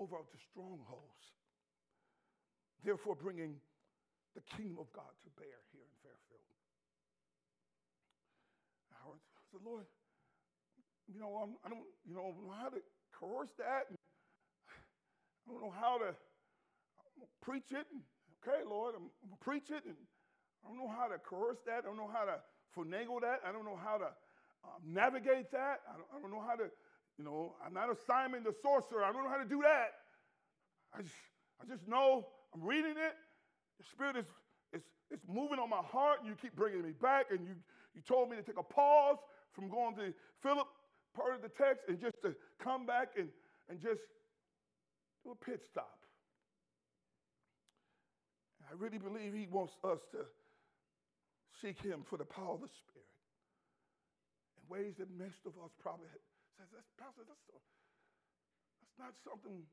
over 0.00 0.16
the 0.16 0.40
strongholds, 0.52 1.24
therefore 2.84 3.16
bringing 3.20 3.60
the 4.32 4.44
kingdom 4.56 4.80
of 4.80 4.88
God 4.92 5.12
to 5.24 5.30
bear 5.36 5.60
here 5.72 5.84
in 5.84 5.96
Fairfield. 6.00 6.44
I 8.92 9.16
said, 9.52 9.62
Lord, 9.64 9.86
you 11.08 11.20
know, 11.20 11.36
I'm, 11.40 11.52
I 11.64 11.68
do 11.68 11.76
not 11.76 11.88
you 12.04 12.14
know, 12.16 12.34
how 12.52 12.68
to 12.68 12.80
coerce 13.14 13.52
that. 13.58 13.88
I 13.88 15.52
don't 15.52 15.62
know 15.62 15.72
how 15.72 15.98
to 16.02 16.12
preach 17.40 17.70
it. 17.70 17.86
okay, 18.42 18.66
Lord, 18.66 18.94
I'm, 18.96 19.08
I'm 19.22 19.30
gonna 19.30 19.44
preach 19.44 19.70
it, 19.70 19.84
and 19.86 19.96
I 20.66 20.68
don't 20.68 20.78
know 20.78 20.90
how 20.90 21.06
to 21.06 21.18
coerce 21.18 21.58
that. 21.66 21.84
I 21.84 21.86
don't 21.86 21.96
know 21.96 22.10
how 22.12 22.24
to 22.24 22.42
finagle 22.76 23.20
that. 23.20 23.40
I 23.46 23.52
don't 23.52 23.64
know 23.64 23.78
how 23.78 23.98
to 23.98 24.10
um, 24.64 24.82
navigate 24.84 25.52
that. 25.52 25.80
I 25.88 25.94
don't, 25.94 26.08
I 26.16 26.20
don't 26.20 26.30
know 26.30 26.42
how 26.46 26.56
to, 26.56 26.64
you 27.18 27.24
know, 27.24 27.54
I'm 27.64 27.72
not 27.72 27.88
a 27.88 27.96
Simon 28.06 28.42
the 28.42 28.54
sorcerer. 28.62 29.04
I 29.04 29.12
don't 29.12 29.22
know 29.22 29.30
how 29.30 29.38
to 29.38 29.48
do 29.48 29.62
that. 29.62 29.94
I 30.92 31.02
just, 31.02 31.14
I 31.62 31.66
just 31.66 31.86
know 31.86 32.26
I'm 32.54 32.62
reading 32.62 32.98
it. 32.98 33.14
The 33.78 33.84
Spirit 33.84 34.16
is, 34.16 34.26
is, 34.72 34.82
is 35.10 35.20
moving 35.28 35.58
on 35.58 35.70
my 35.70 35.82
heart, 35.86 36.20
and 36.20 36.28
you 36.28 36.34
keep 36.34 36.56
bringing 36.56 36.82
me 36.82 36.92
back. 37.00 37.26
And 37.30 37.46
you, 37.46 37.54
you 37.94 38.02
told 38.02 38.28
me 38.28 38.36
to 38.36 38.42
take 38.42 38.58
a 38.58 38.62
pause 38.62 39.18
from 39.52 39.68
going 39.68 39.94
to 39.96 40.12
Philip 40.42 40.66
part 41.14 41.34
of 41.34 41.42
the 41.42 41.48
text 41.48 41.84
and 41.88 42.00
just 42.00 42.20
to 42.22 42.34
come 42.58 42.84
back 42.86 43.12
and, 43.16 43.28
and 43.70 43.80
just 43.80 44.00
do 45.24 45.30
a 45.30 45.44
pit 45.44 45.62
stop. 45.70 45.98
I 48.68 48.74
really 48.76 48.98
believe 48.98 49.32
he 49.32 49.46
wants 49.50 49.74
us 49.84 50.00
to 50.10 50.18
seek 51.62 51.80
him 51.80 52.04
for 52.04 52.16
the 52.20 52.28
power 52.28 52.54
of 52.54 52.62
the 52.64 52.72
Spirit 52.84 53.12
in 54.60 54.62
ways 54.68 54.94
that 55.00 55.08
most 55.16 55.40
of 55.48 55.56
us 55.62 55.72
probably 55.80 56.08
says, 56.56 56.68
that's, 56.72 56.90
Pastor, 57.00 57.24
that's, 57.24 57.44
that's 57.48 58.96
not 59.00 59.12
something 59.24 59.64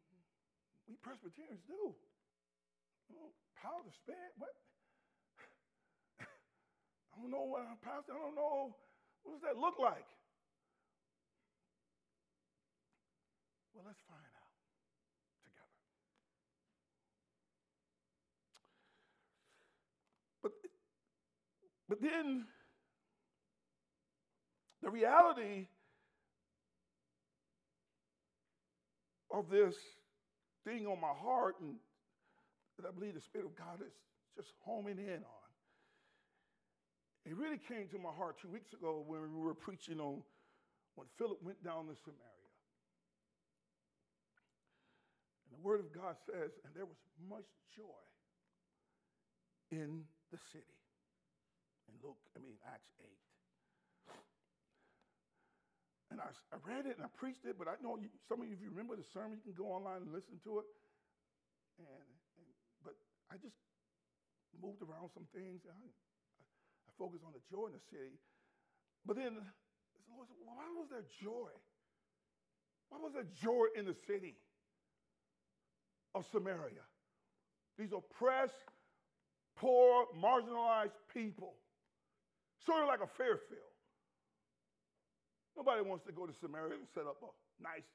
we 0.88 0.96
Presbyterians 1.00 1.64
do. 1.68 1.96
Know, 3.12 3.32
power 3.60 3.80
of 3.80 3.88
the 3.88 3.96
Spirit? 4.04 4.32
What? 4.40 4.56
I 6.24 7.16
don't 7.20 7.32
know 7.32 7.48
what, 7.48 7.68
Pastor, 7.84 8.16
I 8.16 8.20
don't 8.20 8.36
know. 8.36 8.76
What 9.24 9.40
does 9.40 9.46
that 9.48 9.60
look 9.60 9.80
like? 9.80 10.08
Well, 13.76 13.84
let's 13.88 14.02
find 14.08 14.24
out. 14.24 14.34
But 21.90 22.02
then 22.02 22.46
the 24.82 24.90
reality 24.90 25.68
of 29.32 29.50
this 29.50 29.76
thing 30.64 30.86
on 30.88 31.00
my 31.02 31.14
heart 31.14 31.56
and 31.62 31.76
that 32.78 32.88
I 32.88 32.92
believe 32.92 33.16
the 33.16 33.22
Spirit 33.22 33.46
of 33.46 33.56
God 33.56 33.82
is 33.86 33.94
just 34.36 34.54
homing 34.64 34.98
in 34.98 35.24
on. 35.24 35.50
It 37.26 37.38
really 37.38 37.60
came 37.60 37.88
to 37.90 37.98
my 37.98 38.12
heart 38.12 38.38
two 38.42 38.50
weeks 38.50 38.74
ago 38.74 39.04
when 39.06 39.22
we 39.22 39.42
were 39.42 39.54
preaching 39.54 40.00
on 40.00 40.22
when 40.96 41.08
Philip 41.18 41.42
went 41.42 41.64
down 41.64 41.88
to 41.88 41.96
Samaria. 42.04 42.52
And 45.46 45.58
the 45.58 45.68
Word 45.68 45.80
of 45.80 45.94
God 45.94 46.16
says, 46.26 46.52
and 46.66 46.74
there 46.76 46.86
was 46.86 46.98
much 47.30 47.48
joy 47.76 48.04
in 49.72 50.04
the 50.32 50.38
city 50.52 50.83
in 51.88 51.96
Luke, 52.04 52.20
I 52.36 52.40
mean, 52.40 52.56
Acts 52.68 52.92
8. 53.00 53.10
And 56.14 56.22
I, 56.22 56.30
I 56.54 56.58
read 56.62 56.86
it 56.86 57.02
and 57.02 57.04
I 57.04 57.10
preached 57.18 57.42
it, 57.42 57.58
but 57.58 57.66
I 57.66 57.74
know 57.82 57.98
you, 57.98 58.06
some 58.30 58.38
of 58.38 58.46
you, 58.46 58.54
if 58.54 58.62
you 58.62 58.70
remember 58.70 58.94
the 58.94 59.08
sermon, 59.18 59.42
you 59.42 59.50
can 59.50 59.58
go 59.58 59.74
online 59.74 60.06
and 60.06 60.14
listen 60.14 60.38
to 60.46 60.62
it. 60.62 60.68
And, 61.82 62.06
and 62.38 62.48
but 62.86 62.94
I 63.34 63.42
just 63.42 63.58
moved 64.62 64.86
around 64.86 65.10
some 65.10 65.26
things. 65.34 65.66
I, 65.66 65.74
I, 65.74 65.90
I 65.90 66.92
focused 67.02 67.26
on 67.26 67.34
the 67.34 67.42
joy 67.50 67.74
in 67.74 67.74
the 67.74 67.86
city. 67.90 68.22
But 69.10 69.18
then 69.18 69.42
the 69.42 70.04
Lord 70.14 70.30
said, 70.30 70.38
why 70.46 70.70
was 70.78 70.94
there 70.94 71.06
joy? 71.18 71.50
Why 72.94 73.02
was 73.02 73.18
there 73.18 73.26
joy 73.42 73.74
in 73.74 73.90
the 73.90 73.98
city 74.06 74.38
of 76.14 76.30
Samaria? 76.30 76.86
These 77.78 77.90
oppressed, 77.90 78.62
poor, 79.58 80.06
marginalized 80.14 80.94
people. 81.10 81.58
Sort 82.64 82.82
of 82.82 82.88
like 82.88 83.04
a 83.04 83.12
Fairfield. 83.20 83.76
Nobody 85.54 85.84
wants 85.86 86.08
to 86.08 86.14
go 86.16 86.26
to 86.26 86.34
Samaria 86.34 86.80
and 86.80 86.90
set 86.96 87.06
up 87.06 87.22
a 87.22 87.30
nice 87.62 87.86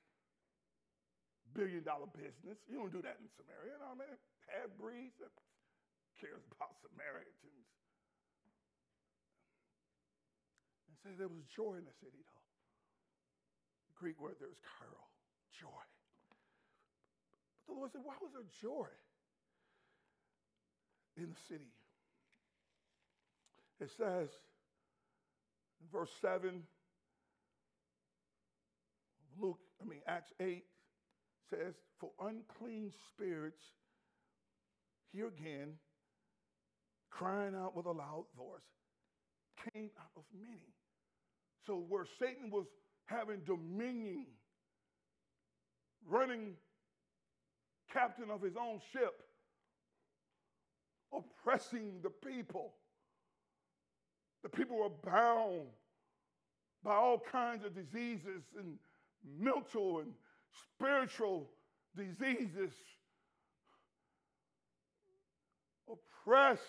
billion 1.57 1.83
dollar 1.83 2.07
business. 2.13 2.61
You 2.69 2.79
don't 2.79 2.93
do 2.93 3.03
that 3.03 3.19
in 3.19 3.27
Samaria. 3.35 3.75
You 3.75 3.81
know 3.81 3.97
what 3.97 4.05
I 4.05 4.13
mean? 4.13 4.19
Half 4.47 4.71
breeds 4.79 5.17
that 5.19 5.33
cares 6.21 6.45
about 6.55 6.77
Samaritans. 6.85 7.67
And 10.87 10.95
say 11.03 11.17
there 11.17 11.33
was 11.33 11.43
joy 11.51 11.81
in 11.81 11.89
the 11.89 11.97
city, 11.99 12.21
though. 12.23 12.47
The 13.91 13.97
Greek 13.99 14.21
word 14.21 14.39
there 14.39 14.53
is 14.53 14.63
karo, 14.63 15.03
joy. 15.51 15.85
But 17.67 17.75
the 17.75 17.79
Lord 17.81 17.91
said, 17.91 18.05
why 18.05 18.15
was 18.23 18.31
there 18.37 18.47
joy 18.63 18.89
in 21.19 21.35
the 21.35 21.41
city? 21.51 21.73
It 23.81 23.91
says, 23.97 24.31
verse 25.93 26.11
7, 26.21 26.63
Luke, 29.41 29.59
I 29.81 29.85
mean, 29.85 30.01
Acts 30.07 30.33
8 30.41 30.65
says, 31.51 31.75
For 31.99 32.11
unclean 32.21 32.93
spirits, 33.09 33.63
here 35.13 35.29
again, 35.29 35.75
crying 37.11 37.55
out 37.55 37.77
with 37.77 37.87
a 37.87 37.93
loud 37.93 38.25
voice, 38.37 38.61
came 39.73 39.91
out 39.99 40.11
of 40.17 40.23
many. 40.39 40.75
So, 41.67 41.85
where 41.89 42.05
Satan 42.19 42.51
was 42.51 42.67
having 43.07 43.41
dominion, 43.47 44.27
running 46.07 46.55
captain 47.93 48.31
of 48.31 48.43
his 48.43 48.55
own 48.57 48.81
ship, 48.93 49.15
oppressing 51.13 52.01
the 52.03 52.11
people, 52.11 52.75
the 54.43 54.49
people 54.49 54.77
were 54.77 55.11
bound 55.11 55.67
by 56.83 56.95
all 56.95 57.21
kinds 57.33 57.65
of 57.65 57.75
diseases 57.75 58.43
and 58.59 58.79
mental 59.39 59.99
and 60.01 60.13
spiritual 60.75 61.49
diseases, 61.97 62.73
oppressed, 65.91 66.63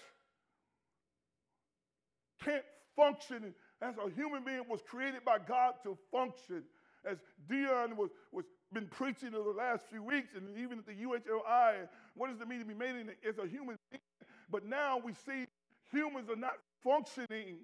can't 2.43 2.63
function 2.95 3.53
as 3.81 3.95
a 3.97 4.09
human 4.09 4.43
being 4.43 4.63
was 4.69 4.81
created 4.81 5.23
by 5.23 5.37
God 5.39 5.73
to 5.83 5.97
function. 6.11 6.63
As 7.05 7.17
Dion 7.47 7.95
was, 7.95 8.09
was 8.31 8.45
been 8.73 8.87
preaching 8.87 9.33
over 9.33 9.53
the 9.53 9.57
last 9.57 9.83
few 9.89 10.03
weeks, 10.03 10.29
and 10.35 10.57
even 10.57 10.79
at 10.79 10.85
the 10.85 10.93
UHLI, 10.93 11.87
what 12.15 12.29
does 12.29 12.41
it 12.41 12.47
mean 12.47 12.59
to 12.59 12.65
be 12.65 12.73
made 12.73 12.95
in, 12.95 13.09
as 13.27 13.37
a 13.37 13.47
human 13.47 13.77
being? 13.89 14.01
But 14.51 14.65
now 14.65 14.97
we 15.03 15.13
see 15.13 15.45
humans 15.91 16.29
are 16.29 16.35
not 16.35 16.53
functioning 16.83 17.57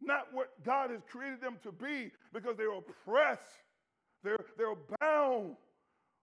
not 0.00 0.26
what 0.32 0.50
God 0.64 0.90
has 0.90 1.00
created 1.08 1.40
them 1.40 1.58
to 1.62 1.72
be 1.72 2.10
because 2.32 2.56
they're 2.56 2.72
oppressed, 2.72 3.42
they're, 4.24 4.44
they're 4.58 4.74
bound 5.00 5.56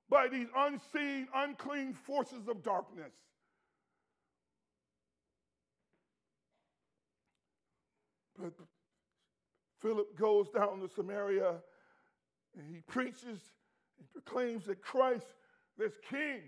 by 0.09 0.27
these 0.27 0.47
unseen, 0.55 1.27
unclean 1.33 1.93
forces 1.93 2.47
of 2.47 2.63
darkness. 2.63 3.13
But 8.37 8.53
Philip 9.81 10.17
goes 10.17 10.49
down 10.49 10.79
to 10.79 10.89
Samaria 10.93 11.55
and 12.57 12.73
he 12.73 12.81
preaches 12.87 13.39
and 13.97 14.11
proclaims 14.13 14.65
that 14.65 14.81
Christ, 14.81 15.25
this 15.77 15.93
king, 16.09 16.41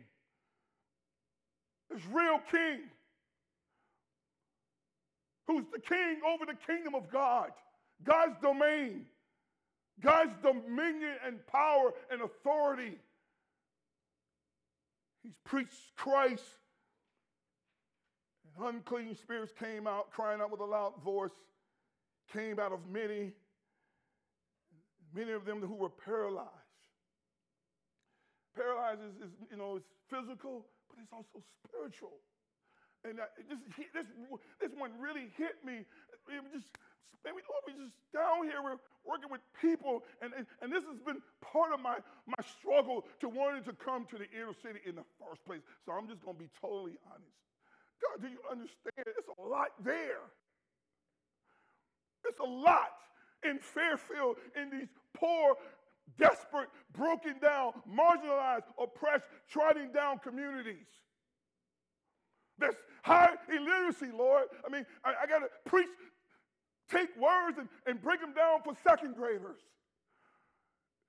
this 1.90 2.02
real 2.12 2.40
king, 2.50 2.82
who's 5.48 5.66
the 5.74 5.80
king 5.80 6.22
over 6.26 6.46
the 6.46 6.58
kingdom 6.66 6.96
of 6.96 7.12
God, 7.12 7.50
God's 8.04 8.36
domain, 8.42 9.06
God's 10.02 10.34
dominion 10.42 11.16
and 11.26 11.46
power 11.48 11.94
and 12.12 12.22
authority. 12.22 12.98
He's 15.24 15.38
preached 15.46 15.96
Christ. 15.96 16.44
And 18.58 18.76
unclean 18.76 19.16
spirits 19.16 19.54
came 19.58 19.88
out, 19.88 20.12
crying 20.12 20.42
out 20.42 20.52
with 20.52 20.62
a 20.62 20.66
loud 20.66 20.94
voice, 21.04 21.32
came 22.34 22.60
out 22.60 22.72
of 22.72 22.80
many, 22.92 23.32
many 25.14 25.32
of 25.32 25.46
them 25.46 25.62
who 25.62 25.76
were 25.76 25.90
paralyzed. 25.90 26.50
Paralyzed 28.56 29.00
is, 29.02 29.28
is 29.28 29.34
you 29.52 29.58
know, 29.58 29.78
it's 29.78 29.88
physical, 30.10 30.66
but 30.90 31.02
it's 31.02 31.14
also 31.14 31.44
spiritual. 31.66 32.14
And 33.04 33.18
this, 33.50 33.60
this, 33.94 34.06
this 34.62 34.72
one 34.78 34.92
really 35.00 35.34
hit 35.38 35.58
me. 35.66 35.86
It 36.30 36.42
just 36.54 36.70
maybe 37.26 37.42
Lord, 37.50 37.64
we 37.66 37.74
just 37.78 37.98
down 38.14 38.46
here, 38.46 38.62
we're 38.62 38.82
working 39.06 39.30
with 39.30 39.42
people, 39.58 40.04
and, 40.22 40.34
and, 40.34 40.46
and 40.62 40.70
this 40.70 40.86
has 40.86 41.00
been 41.02 41.22
part 41.42 41.74
of 41.74 41.80
my, 41.80 41.98
my 42.26 42.42
struggle 42.60 43.06
to 43.22 43.30
wanting 43.30 43.64
to 43.66 43.74
come 43.74 44.06
to 44.14 44.18
the 44.18 44.30
inner 44.30 44.54
city 44.62 44.80
in 44.86 44.96
the 44.96 45.06
first 45.18 45.44
place. 45.46 45.62
So 45.86 45.94
I'm 45.94 46.08
just 46.08 46.22
gonna 46.22 46.38
be 46.38 46.50
totally 46.62 46.98
honest. 47.10 47.38
God, 48.02 48.22
do 48.22 48.30
you 48.30 48.42
understand? 48.50 49.06
It's 49.06 49.30
a 49.30 49.42
lot 49.42 49.74
there. 49.84 50.26
It's 52.26 52.40
a 52.40 52.50
lot 52.50 52.94
in 53.44 53.58
Fairfield, 53.58 54.38
in 54.56 54.70
these 54.70 54.90
poor, 55.14 55.58
desperate, 56.18 56.70
broken 56.94 57.36
down, 57.42 57.74
marginalized, 57.90 58.70
oppressed, 58.82 59.26
trodden 59.50 59.92
down 59.92 60.20
communities. 60.20 60.86
There's 62.62 62.76
high 63.04 63.34
illiteracy, 63.50 64.16
Lord. 64.16 64.46
I 64.66 64.72
mean, 64.72 64.86
I, 65.04 65.14
I 65.24 65.28
got 65.28 65.40
to 65.40 65.50
preach, 65.66 65.90
take 66.90 67.10
words 67.20 67.58
and, 67.58 67.68
and 67.86 68.02
break 68.02 68.22
them 68.22 68.34
down 68.34 68.62
for 68.64 68.74
second 68.88 69.16
graders. 69.16 69.58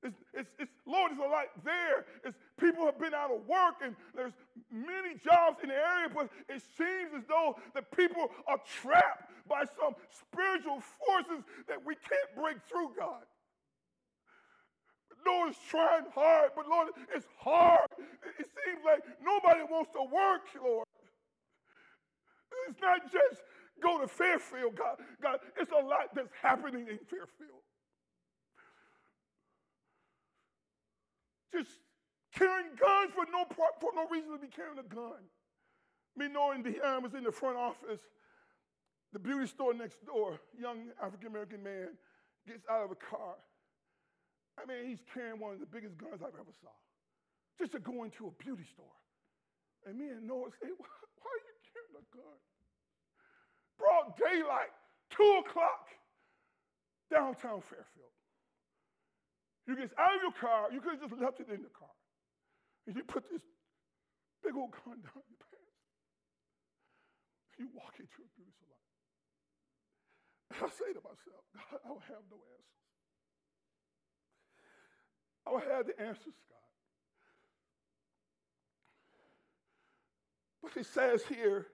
It's, 0.03 0.16
it's, 0.34 0.50
it's, 0.59 0.72
Lord, 0.84 1.12
there's 1.12 1.20
a 1.20 1.30
lot 1.30 1.46
there. 1.64 2.07
It's, 2.24 2.36
people 2.59 2.84
have 2.86 2.98
been 2.98 3.14
out 3.14 3.30
of 3.30 3.46
work 3.46 3.76
and 3.84 3.94
there's 4.16 4.32
many 4.72 5.14
jobs 5.22 5.62
in 5.62 5.68
the 5.68 5.76
area, 5.76 6.09
but 6.12 6.28
it 6.48 6.61
seems 6.76 7.14
as 7.16 7.22
though 7.28 7.55
the 7.74 7.82
people 7.94 8.28
are 8.48 8.59
trapped 8.82 9.30
by 9.48 9.62
some 9.78 9.94
spiritual 10.11 10.82
forces 11.07 11.44
that 11.68 11.78
we 11.84 11.94
can't 11.94 12.30
break 12.34 12.57
through, 12.68 12.90
God. 12.98 13.22
Lord 15.24 15.50
is 15.50 15.57
trying 15.70 16.07
hard, 16.14 16.50
but 16.57 16.66
Lord, 16.68 16.88
it's 17.14 17.26
hard. 17.38 17.86
It 18.40 18.46
seems 18.64 18.82
like 18.84 19.03
nobody 19.22 19.62
wants 19.70 19.92
to 19.92 20.03
work, 20.03 20.42
Lord. 20.62 20.86
It's 22.68 22.80
not 22.80 23.11
just 23.11 23.42
go 23.82 24.00
to 24.00 24.09
Fairfield, 24.09 24.76
God. 24.76 24.96
God, 25.22 25.38
it's 25.59 25.72
a 25.72 25.84
lot 25.84 26.14
that's 26.14 26.32
happening 26.40 26.86
in 26.88 26.98
Fairfield. 26.98 27.62
Just 31.53 31.70
carrying 32.34 32.70
guns 32.80 33.12
for 33.14 33.26
no, 33.30 33.44
for 33.80 33.90
no 33.94 34.09
reason 34.11 34.32
to 34.32 34.38
be 34.38 34.48
carrying 34.48 34.78
a 34.78 34.82
gun. 34.94 35.20
Me 36.16 36.28
knowing 36.28 36.62
Dion 36.62 37.03
was 37.03 37.14
in 37.14 37.24
the 37.24 37.32
front 37.32 37.57
office, 37.57 38.00
the 39.12 39.18
beauty 39.18 39.46
store 39.46 39.74
next 39.74 40.05
door, 40.07 40.40
young 40.59 40.88
African 41.03 41.28
American 41.28 41.62
man 41.62 41.88
gets 42.46 42.64
out 42.70 42.84
of 42.84 42.90
a 42.90 42.96
car. 42.96 43.36
I 44.61 44.66
mean, 44.66 44.88
he's 44.88 45.03
carrying 45.12 45.40
one 45.40 45.53
of 45.53 45.61
the 45.61 45.66
biggest 45.66 45.96
guns 45.96 46.20
I've 46.20 46.36
ever 46.36 46.53
saw, 46.61 46.72
just 47.59 47.72
to 47.72 47.80
go 47.80 48.05
into 48.05 48.26
a 48.26 48.30
beauty 48.42 48.64
store. 48.64 48.96
And 49.86 49.98
me 49.98 50.09
and 50.09 50.26
Noah 50.26 50.50
say, 50.61 50.68
why, 50.76 50.88
why 51.20 51.30
are 51.32 51.44
you 51.44 51.51
Broad 53.78 54.16
daylight, 54.16 54.72
two 55.11 55.43
o'clock, 55.45 55.88
downtown 57.11 57.61
Fairfield. 57.61 58.14
You 59.66 59.76
get 59.76 59.90
out 59.99 60.16
of 60.16 60.22
your 60.22 60.32
car, 60.32 60.72
you 60.72 60.80
could 60.80 60.99
have 60.99 61.11
just 61.11 61.20
left 61.20 61.40
it 61.40 61.49
in 61.49 61.62
the 61.62 61.70
car. 61.70 61.95
And 62.86 62.97
you 62.97 63.03
put 63.05 63.30
this 63.30 63.43
big 64.43 64.55
old 64.57 64.72
gun 64.72 64.99
down 65.03 65.22
your 65.22 65.43
pants. 65.51 65.82
You 67.59 67.68
walk 67.74 67.95
into 67.99 68.22
a 68.22 68.28
beauty 68.34 68.51
salon. 68.59 68.86
And 70.51 70.59
I 70.66 70.68
say 70.70 70.90
to 70.95 71.03
myself, 71.03 71.43
God, 71.55 71.78
I 71.84 71.88
don't 71.88 72.07
have 72.11 72.24
no 72.30 72.38
answers. 72.43 72.82
I 75.47 75.51
don't 75.51 75.68
have 75.70 75.86
the 75.86 75.97
answers, 76.01 76.38
God. 76.51 76.70
But 80.62 80.76
it 80.80 80.86
says 80.86 81.22
here 81.28 81.66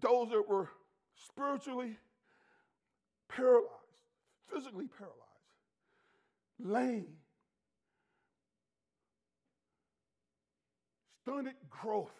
those 0.00 0.30
that 0.30 0.48
were 0.48 0.68
spiritually 1.14 1.96
paralyzed, 3.28 3.68
physically 4.52 4.88
paralyzed, 4.88 5.20
lame, 6.58 7.16
stunted 11.24 11.54
growth. 11.70 12.12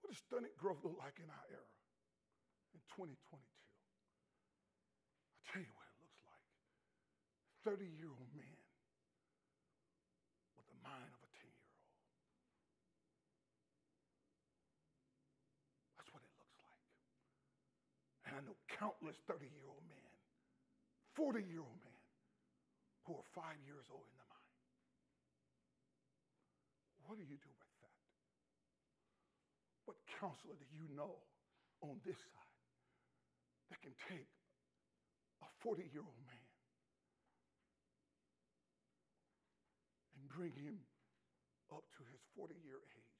What 0.00 0.12
does 0.12 0.18
stunted 0.18 0.56
growth 0.56 0.78
look 0.84 0.96
like 0.98 1.20
in 1.20 1.28
our 1.28 1.46
era 1.52 1.68
in 2.72 2.80
2022? 2.96 3.36
I'll 5.36 5.52
tell 5.52 5.60
you 5.60 5.72
what 5.76 5.84
it 5.84 5.96
looks 6.00 6.24
like. 6.24 6.40
30 7.76 7.84
year 8.00 8.08
old 8.08 8.32
man 8.32 8.56
with 10.56 10.66
the 10.72 10.78
mind 10.80 11.12
of 11.12 11.20
a 11.20 11.30
10 11.36 11.52
year 11.52 11.68
old. 11.68 11.92
That's 16.00 16.10
what 16.16 16.24
it 16.24 16.32
looks 16.40 16.56
like. 16.64 16.86
And 18.25 18.25
I 18.36 18.44
know 18.44 18.52
countless 18.76 19.16
30 19.24 19.48
year 19.48 19.64
old 19.64 19.80
men, 19.88 20.12
40 21.16 21.40
year 21.48 21.64
old 21.64 21.80
men 21.80 22.00
who 23.08 23.16
are 23.16 23.28
five 23.32 23.56
years 23.64 23.88
old 23.88 24.04
in 24.04 24.16
the 24.20 24.28
mind. 24.28 24.52
What 27.08 27.16
do 27.16 27.24
you 27.24 27.40
do 27.40 27.48
with 27.48 27.72
that? 27.80 27.96
What 29.86 29.96
counselor 30.20 30.58
do 30.58 30.66
you 30.74 30.84
know 30.92 31.16
on 31.80 31.96
this 32.04 32.18
side 32.18 32.60
that 33.70 33.80
can 33.80 33.94
take 34.10 34.28
a 35.40 35.48
40 35.62 35.86
year 35.94 36.02
old 36.02 36.20
man 36.26 36.46
and 40.18 40.28
bring 40.34 40.52
him 40.60 40.76
up 41.72 41.86
to 41.96 42.02
his 42.10 42.20
40 42.34 42.52
year 42.66 42.82
age? 42.84 43.16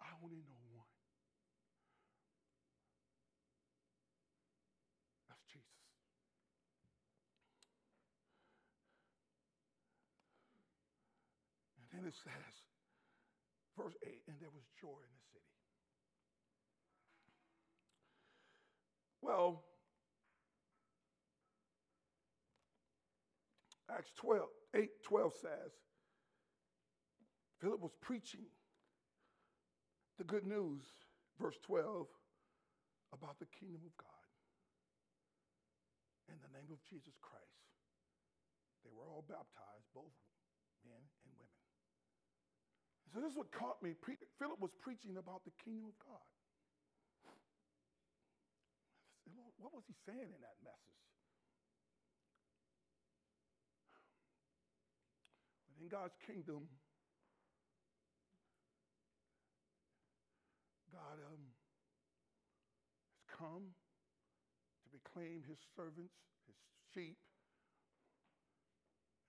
I 0.00 0.14
only 0.22 0.40
know 0.46 0.62
one. 0.78 0.86
That's 5.26 5.42
Jesus. 5.50 5.66
And 11.98 12.06
it 12.06 12.14
says, 12.14 12.54
verse 13.76 13.94
8, 14.06 14.22
and 14.28 14.36
there 14.38 14.54
was 14.54 14.62
joy 14.80 15.02
in 15.02 15.10
the 15.10 15.24
city. 15.34 15.50
Well, 19.20 19.64
Acts 23.90 24.12
12, 24.14 24.46
8, 24.76 24.88
12 25.02 25.32
says, 25.42 25.72
Philip 27.60 27.80
was 27.80 27.90
preaching 28.00 28.46
the 30.18 30.24
good 30.24 30.46
news, 30.46 30.84
verse 31.40 31.58
12, 31.66 32.06
about 33.12 33.40
the 33.40 33.50
kingdom 33.58 33.82
of 33.84 33.96
God 33.98 34.28
in 36.30 36.38
the 36.46 36.56
name 36.56 36.70
of 36.70 36.78
Jesus 36.88 37.18
Christ. 37.20 37.66
They 38.84 38.94
were 38.94 39.10
all 39.10 39.24
baptized, 39.26 39.90
both 39.92 40.14
men. 40.86 41.02
So 43.12 43.20
this 43.20 43.32
is 43.32 43.36
what 43.36 43.50
caught 43.52 43.82
me. 43.82 43.96
Philip 44.38 44.60
was 44.60 44.70
preaching 44.84 45.16
about 45.16 45.44
the 45.44 45.52
kingdom 45.64 45.88
of 45.88 45.96
God. 46.04 46.28
What 49.58 49.74
was 49.74 49.82
he 49.88 49.94
saying 50.06 50.28
in 50.30 50.40
that 50.44 50.58
message? 50.62 51.02
Within 55.74 55.88
God's 55.90 56.14
kingdom, 56.26 56.68
God 60.94 61.18
um, 61.26 61.42
has 63.10 63.22
come 63.34 63.74
to 63.74 64.86
reclaim 64.94 65.42
his 65.48 65.58
servants, 65.74 66.14
his 66.46 66.58
sheep, 66.94 67.18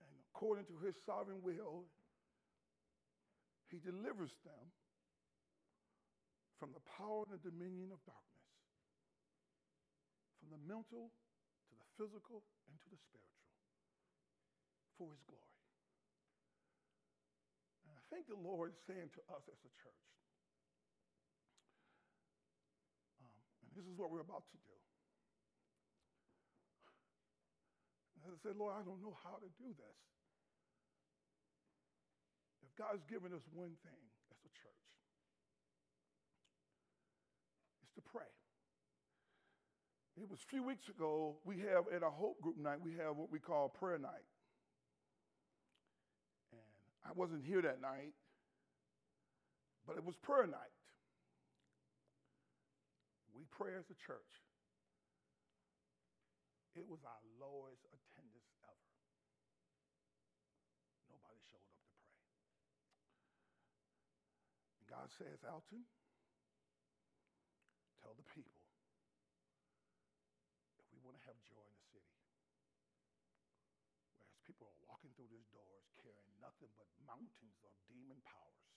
and 0.01 0.13
according 0.29 0.65
to 0.69 0.77
his 0.85 0.93
sovereign 1.05 1.41
will, 1.41 1.89
he 3.69 3.77
delivers 3.77 4.33
them 4.41 4.73
from 6.57 6.73
the 6.73 6.83
power 6.97 7.23
and 7.29 7.37
the 7.37 7.43
dominion 7.45 7.93
of 7.93 8.01
darkness, 8.03 8.51
from 10.41 10.51
the 10.51 10.61
mental 10.67 11.13
to 11.69 11.73
the 11.77 11.87
physical 11.95 12.43
and 12.67 12.75
to 12.83 12.87
the 12.91 12.99
spiritual, 12.99 13.53
for 14.99 15.13
his 15.13 15.23
glory. 15.23 15.63
And 17.87 17.95
I 17.95 18.01
think 18.11 18.27
the 18.27 18.41
Lord 18.41 18.75
is 18.75 18.81
saying 18.83 19.13
to 19.15 19.21
us 19.31 19.45
as 19.47 19.61
a 19.63 19.71
church, 19.79 20.09
um, 23.23 23.39
and 23.63 23.71
this 23.77 23.87
is 23.87 23.95
what 23.95 24.11
we're 24.11 24.25
about 24.25 24.43
to 24.51 24.59
do. 24.59 24.77
And 28.19 28.35
I 28.35 28.37
said, 28.43 28.59
Lord, 28.59 28.75
I 28.75 28.83
don't 28.83 28.99
know 28.99 29.15
how 29.23 29.39
to 29.39 29.47
do 29.55 29.71
this. 29.79 29.99
God's 32.79 33.03
given 33.11 33.35
us 33.35 33.43
one 33.51 33.75
thing 33.83 34.01
as 34.31 34.39
a 34.47 34.51
church, 34.55 34.87
it's 37.83 37.91
to 37.95 38.01
pray. 38.01 38.31
It 40.15 40.29
was 40.29 40.39
a 40.39 40.47
few 40.47 40.63
weeks 40.63 40.87
ago, 40.87 41.35
we 41.43 41.59
have 41.59 41.91
at 41.93 42.03
our 42.03 42.11
Hope 42.11 42.39
Group 42.39 42.55
night, 42.57 42.79
we 42.79 42.95
have 42.95 43.19
what 43.19 43.29
we 43.29 43.39
call 43.39 43.67
prayer 43.67 43.99
night. 43.99 44.23
And 46.55 46.63
I 47.03 47.11
wasn't 47.15 47.43
here 47.43 47.61
that 47.61 47.81
night, 47.81 48.15
but 49.85 49.97
it 49.97 50.03
was 50.05 50.15
prayer 50.15 50.47
night. 50.47 50.71
We 53.35 53.43
pray 53.51 53.75
as 53.79 53.87
a 53.91 53.95
church, 53.95 54.43
it 56.75 56.83
was 56.87 56.99
our 57.03 57.23
lowest 57.39 57.83
attendance 57.91 58.51
ever. 58.63 58.91
Nobody 61.07 61.39
showed 61.47 61.63
up 61.63 61.79
to 61.79 61.91
pray. 62.03 62.19
And 64.83 64.88
God 64.99 65.15
says, 65.15 65.39
Alton, 65.47 65.87
tell 68.03 68.11
the 68.19 68.27
people 68.35 68.59
if 70.75 70.83
we 70.91 70.99
want 70.99 71.15
to 71.15 71.23
have 71.23 71.39
joy 71.47 71.63
in 71.63 71.71
the 71.71 71.87
city, 71.87 72.19
whereas 74.19 74.35
people 74.43 74.67
are 74.67 74.75
walking 74.91 75.15
through 75.15 75.31
these 75.31 75.47
doors 75.55 75.87
carrying 76.03 76.35
nothing 76.43 76.67
but 76.75 76.91
mountains 77.07 77.63
of 77.63 77.71
demon 77.87 78.19
powers, 78.27 78.75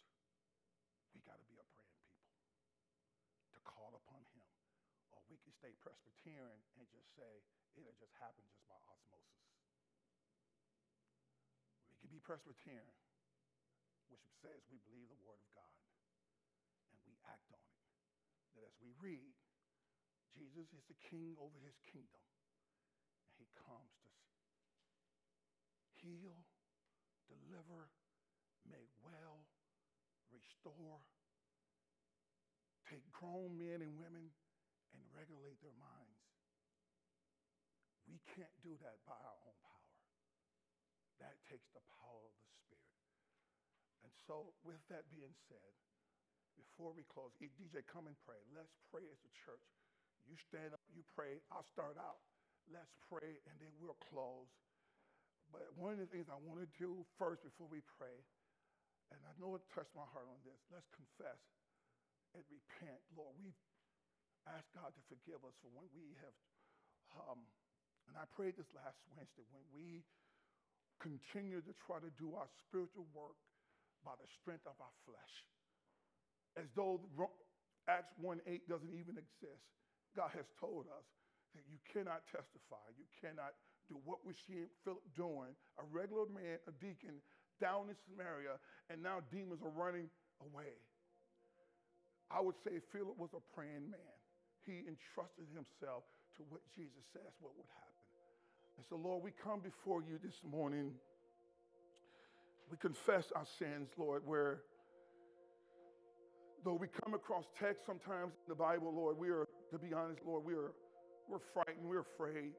we 1.10 1.26
got 1.26 1.42
to 1.42 1.46
be 1.50 1.58
a 1.58 1.66
praying 1.74 2.06
people 2.06 2.38
to 3.50 3.60
call 3.66 3.90
upon 3.90 4.22
Him. 4.30 4.46
Or 5.10 5.26
we 5.26 5.42
can 5.42 5.50
stay 5.50 5.74
Presbyterian 5.82 6.62
and 6.78 6.86
just 6.86 7.10
say, 7.18 7.42
it'll 7.74 7.98
just 7.98 8.14
happen 8.22 8.46
just 8.46 8.62
by 8.70 8.78
osmosis. 8.86 9.58
We 11.90 11.98
can 11.98 12.14
be 12.14 12.22
Presbyterian, 12.22 12.94
which 14.06 14.22
says 14.38 14.62
we 14.70 14.78
believe 14.86 15.10
the 15.10 15.18
Word 15.26 15.42
of 15.42 15.50
God 15.58 15.82
act 17.28 17.48
on 17.52 17.62
it. 17.62 17.78
That 18.56 18.64
as 18.66 18.76
we 18.82 18.92
read, 18.98 19.34
Jesus 20.32 20.72
is 20.72 20.84
the 20.88 20.98
king 21.12 21.36
over 21.36 21.60
his 21.60 21.76
kingdom, 21.88 22.24
and 23.28 23.34
he 23.36 23.48
comes 23.56 23.92
to 24.06 24.10
heal, 26.00 26.44
deliver, 27.28 27.92
make 28.64 28.88
well, 29.04 29.44
restore, 30.32 31.04
take 32.88 33.04
grown 33.12 33.56
men 33.60 33.84
and 33.84 33.96
women 34.00 34.32
and 34.92 35.02
regulate 35.12 35.60
their 35.60 35.76
minds. 35.76 36.20
We 38.08 38.20
can't 38.36 38.52
do 38.60 38.76
that 38.84 39.00
by 39.08 39.16
our 39.16 39.38
own 39.46 39.56
power. 39.64 39.96
That 41.22 41.38
takes 41.48 41.70
the 41.72 41.84
power 42.02 42.24
of 42.28 42.34
the 42.34 42.48
Spirit. 42.66 42.92
And 44.02 44.12
so, 44.26 44.52
with 44.66 44.82
that 44.90 45.06
being 45.08 45.32
said, 45.48 45.72
before 46.70 46.94
we 46.94 47.02
close, 47.10 47.34
DJ, 47.38 47.82
come 47.90 48.06
and 48.06 48.16
pray. 48.22 48.38
Let's 48.54 48.72
pray 48.90 49.02
as 49.10 49.20
a 49.22 49.32
church. 49.44 49.66
You 50.26 50.38
stand 50.38 50.70
up, 50.72 50.82
you 50.94 51.02
pray. 51.14 51.42
I'll 51.50 51.66
start 51.74 51.98
out. 51.98 52.22
Let's 52.70 52.94
pray, 53.10 53.42
and 53.50 53.54
then 53.58 53.74
we'll 53.82 53.98
close. 53.98 54.46
But 55.50 55.66
one 55.74 55.98
of 55.98 56.00
the 56.00 56.08
things 56.08 56.30
I 56.30 56.38
want 56.38 56.62
to 56.62 56.70
do 56.78 57.04
first 57.18 57.42
before 57.42 57.66
we 57.68 57.82
pray, 57.98 58.14
and 59.10 59.20
I 59.26 59.32
know 59.36 59.58
it 59.58 59.62
touched 59.74 59.92
my 59.92 60.06
heart 60.08 60.30
on 60.30 60.40
this, 60.46 60.56
let's 60.70 60.86
confess 60.94 61.42
and 62.32 62.40
repent. 62.48 63.02
Lord, 63.12 63.36
we've 63.36 63.58
asked 64.48 64.72
God 64.72 64.94
to 64.94 65.02
forgive 65.10 65.42
us 65.44 65.52
for 65.60 65.68
when 65.74 65.90
we 65.92 66.16
have, 66.24 66.36
um, 67.18 67.44
and 68.08 68.16
I 68.16 68.24
prayed 68.32 68.56
this 68.56 68.70
last 68.72 68.96
Wednesday, 69.12 69.44
when 69.52 69.66
we 69.74 70.00
continue 71.02 71.60
to 71.60 71.74
try 71.84 71.98
to 71.98 72.10
do 72.16 72.32
our 72.38 72.48
spiritual 72.66 73.04
work 73.12 73.36
by 74.06 74.14
the 74.16 74.28
strength 74.40 74.66
of 74.66 74.78
our 74.80 74.94
flesh, 75.04 75.34
as 76.56 76.68
though 76.76 77.00
Acts 77.88 78.14
1 78.20 78.40
8 78.46 78.68
doesn't 78.68 78.92
even 78.94 79.18
exist. 79.18 79.66
God 80.14 80.30
has 80.36 80.46
told 80.60 80.86
us 80.92 81.06
that 81.56 81.64
you 81.68 81.80
cannot 81.88 82.24
testify, 82.28 82.84
you 82.96 83.08
cannot 83.20 83.56
do 83.88 83.98
what 84.04 84.24
we're 84.24 84.38
seeing 84.46 84.68
Philip 84.84 85.02
doing, 85.16 85.52
a 85.80 85.84
regular 85.90 86.28
man, 86.30 86.60
a 86.68 86.72
deacon, 86.80 87.20
down 87.60 87.88
in 87.88 87.96
Samaria, 88.08 88.56
and 88.90 89.02
now 89.02 89.20
demons 89.30 89.60
are 89.62 89.74
running 89.74 90.08
away. 90.40 90.78
I 92.30 92.40
would 92.40 92.56
say 92.64 92.80
Philip 92.92 93.18
was 93.18 93.30
a 93.36 93.42
praying 93.54 93.92
man. 93.92 94.16
He 94.64 94.86
entrusted 94.88 95.50
himself 95.52 96.08
to 96.38 96.42
what 96.48 96.62
Jesus 96.72 97.04
says 97.12 97.28
what 97.40 97.52
would 97.56 97.68
happen. 97.68 97.92
And 98.78 98.84
so, 98.88 98.96
Lord, 98.96 99.22
we 99.22 99.32
come 99.36 99.60
before 99.60 100.00
you 100.00 100.16
this 100.22 100.40
morning. 100.48 100.92
We 102.70 102.78
confess 102.78 103.28
our 103.36 103.44
sins, 103.58 103.90
Lord, 103.98 104.22
where 104.24 104.62
though 106.64 106.74
we 106.74 106.86
come 107.04 107.14
across 107.14 107.44
text 107.58 107.86
sometimes 107.86 108.32
in 108.32 108.48
the 108.48 108.54
Bible, 108.54 108.92
Lord, 108.94 109.18
we 109.18 109.28
are, 109.28 109.46
to 109.70 109.78
be 109.78 109.92
honest, 109.92 110.20
Lord, 110.24 110.44
we 110.44 110.54
are 110.54 110.72
we're 111.28 111.38
frightened, 111.54 111.86
we're 111.88 112.00
afraid. 112.00 112.52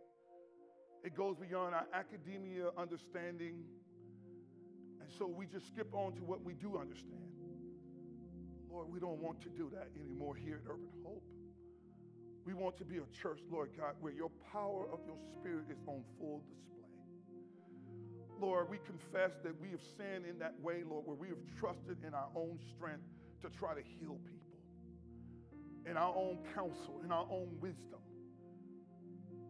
It 1.03 1.15
goes 1.15 1.35
beyond 1.37 1.75
our 1.75 1.85
academia 1.93 2.69
understanding. 2.77 3.63
And 5.01 5.09
so 5.17 5.27
we 5.27 5.45
just 5.45 5.67
skip 5.67 5.93
on 5.93 6.13
to 6.15 6.23
what 6.23 6.43
we 6.43 6.53
do 6.53 6.77
understand. 6.77 7.27
Lord, 8.71 8.87
we 8.91 8.99
don't 8.99 9.19
want 9.19 9.41
to 9.41 9.49
do 9.49 9.69
that 9.73 9.89
anymore 9.99 10.35
here 10.35 10.61
at 10.63 10.71
Urban 10.71 10.89
Hope. 11.05 11.23
We 12.45 12.53
want 12.53 12.77
to 12.77 12.85
be 12.85 12.97
a 12.97 13.07
church, 13.21 13.39
Lord 13.51 13.69
God, 13.77 13.93
where 14.01 14.13
your 14.13 14.31
power 14.51 14.87
of 14.91 14.99
your 15.05 15.17
spirit 15.37 15.65
is 15.69 15.77
on 15.87 16.03
full 16.19 16.41
display. 16.49 16.89
Lord, 18.41 18.69
we 18.69 18.79
confess 18.79 19.31
that 19.43 19.53
we 19.61 19.69
have 19.69 19.83
sinned 19.97 20.25
in 20.25 20.39
that 20.39 20.55
way, 20.61 20.83
Lord, 20.89 21.05
where 21.05 21.15
we 21.15 21.27
have 21.27 21.37
trusted 21.59 21.97
in 22.05 22.13
our 22.13 22.29
own 22.35 22.57
strength 22.75 23.05
to 23.43 23.49
try 23.49 23.73
to 23.73 23.81
heal 23.81 24.17
people, 24.25 24.57
in 25.85 25.97
our 25.97 26.15
own 26.15 26.39
counsel, 26.55 27.01
in 27.03 27.11
our 27.11 27.27
own 27.29 27.49
wisdom. 27.59 27.99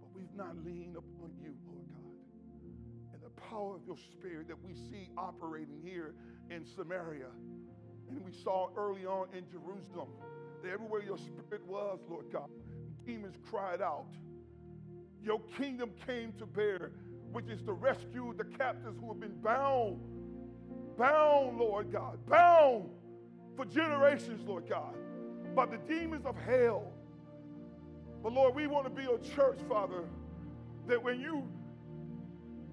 But 0.02 0.10
we've 0.16 0.34
not 0.36 0.58
leaned 0.66 0.98
upon 0.98 1.32
you, 1.39 1.54
Lord 1.68 1.86
God, 1.94 3.14
and 3.14 3.22
the 3.22 3.30
power 3.41 3.76
of 3.76 3.86
your 3.86 3.98
spirit 3.98 4.48
that 4.48 4.62
we 4.64 4.74
see 4.74 5.10
operating 5.16 5.80
here 5.84 6.16
in 6.50 6.66
Samaria. 6.66 7.30
And 8.10 8.26
we 8.26 8.32
saw 8.32 8.70
early 8.76 9.06
on 9.06 9.28
in 9.36 9.46
Jerusalem 9.52 10.10
that 10.64 10.72
everywhere 10.72 11.04
your 11.04 11.20
spirit 11.20 11.64
was, 11.68 12.00
Lord 12.10 12.32
God, 12.32 12.50
demons 13.06 13.36
cried 13.50 13.82
out. 13.82 14.08
Your 15.22 15.39
kingdom 15.56 15.91
came 16.08 16.34
to 16.39 16.48
bear, 16.48 16.94
which 17.32 17.48
is 17.48 17.62
to 17.64 17.74
rescue 17.74 18.34
the 18.36 18.44
captives 18.44 18.98
who 19.00 19.10
have 19.10 19.20
been 19.20 19.39
bound, 19.41 20.00
bound, 20.98 21.60
Lord 21.60 21.91
God, 21.91 22.26
bound 22.28 22.89
for 23.56 23.66
generations, 23.66 24.47
Lord 24.47 24.68
God, 24.68 24.95
by 25.56 25.66
the 25.66 25.78
demons 25.78 26.26
of 26.26 26.36
hell. 26.38 26.91
But 28.22 28.34
Lord, 28.34 28.56
we 28.56 28.68
want 28.68 28.86
to 28.86 28.89
be 28.89 29.04
a 29.04 29.18
church, 29.36 29.60
Father, 29.68 30.04
that 30.88 31.01
when 31.01 31.20
you, 31.20 31.43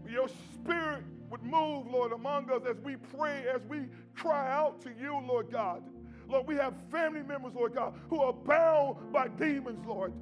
your 0.09 0.29
spirit 0.55 1.03
would 1.31 1.43
move, 1.43 1.87
Lord, 1.87 2.13
among 2.13 2.51
us 2.51 2.63
as 2.69 2.77
we 2.81 2.97
pray, 2.97 3.45
as 3.53 3.63
we 3.69 3.87
cry 4.15 4.53
out 4.53 4.81
to 4.83 4.91
you, 5.01 5.21
Lord 5.27 5.51
God. 5.51 5.83
Lord, 6.29 6.47
we 6.47 6.55
have 6.57 6.75
family 6.91 7.23
members, 7.23 7.55
Lord 7.55 7.75
God, 7.75 7.95
who 8.09 8.21
are 8.21 8.33
bound 8.33 9.13
by 9.13 9.29
demons, 9.29 9.85
Lord. 9.87 10.13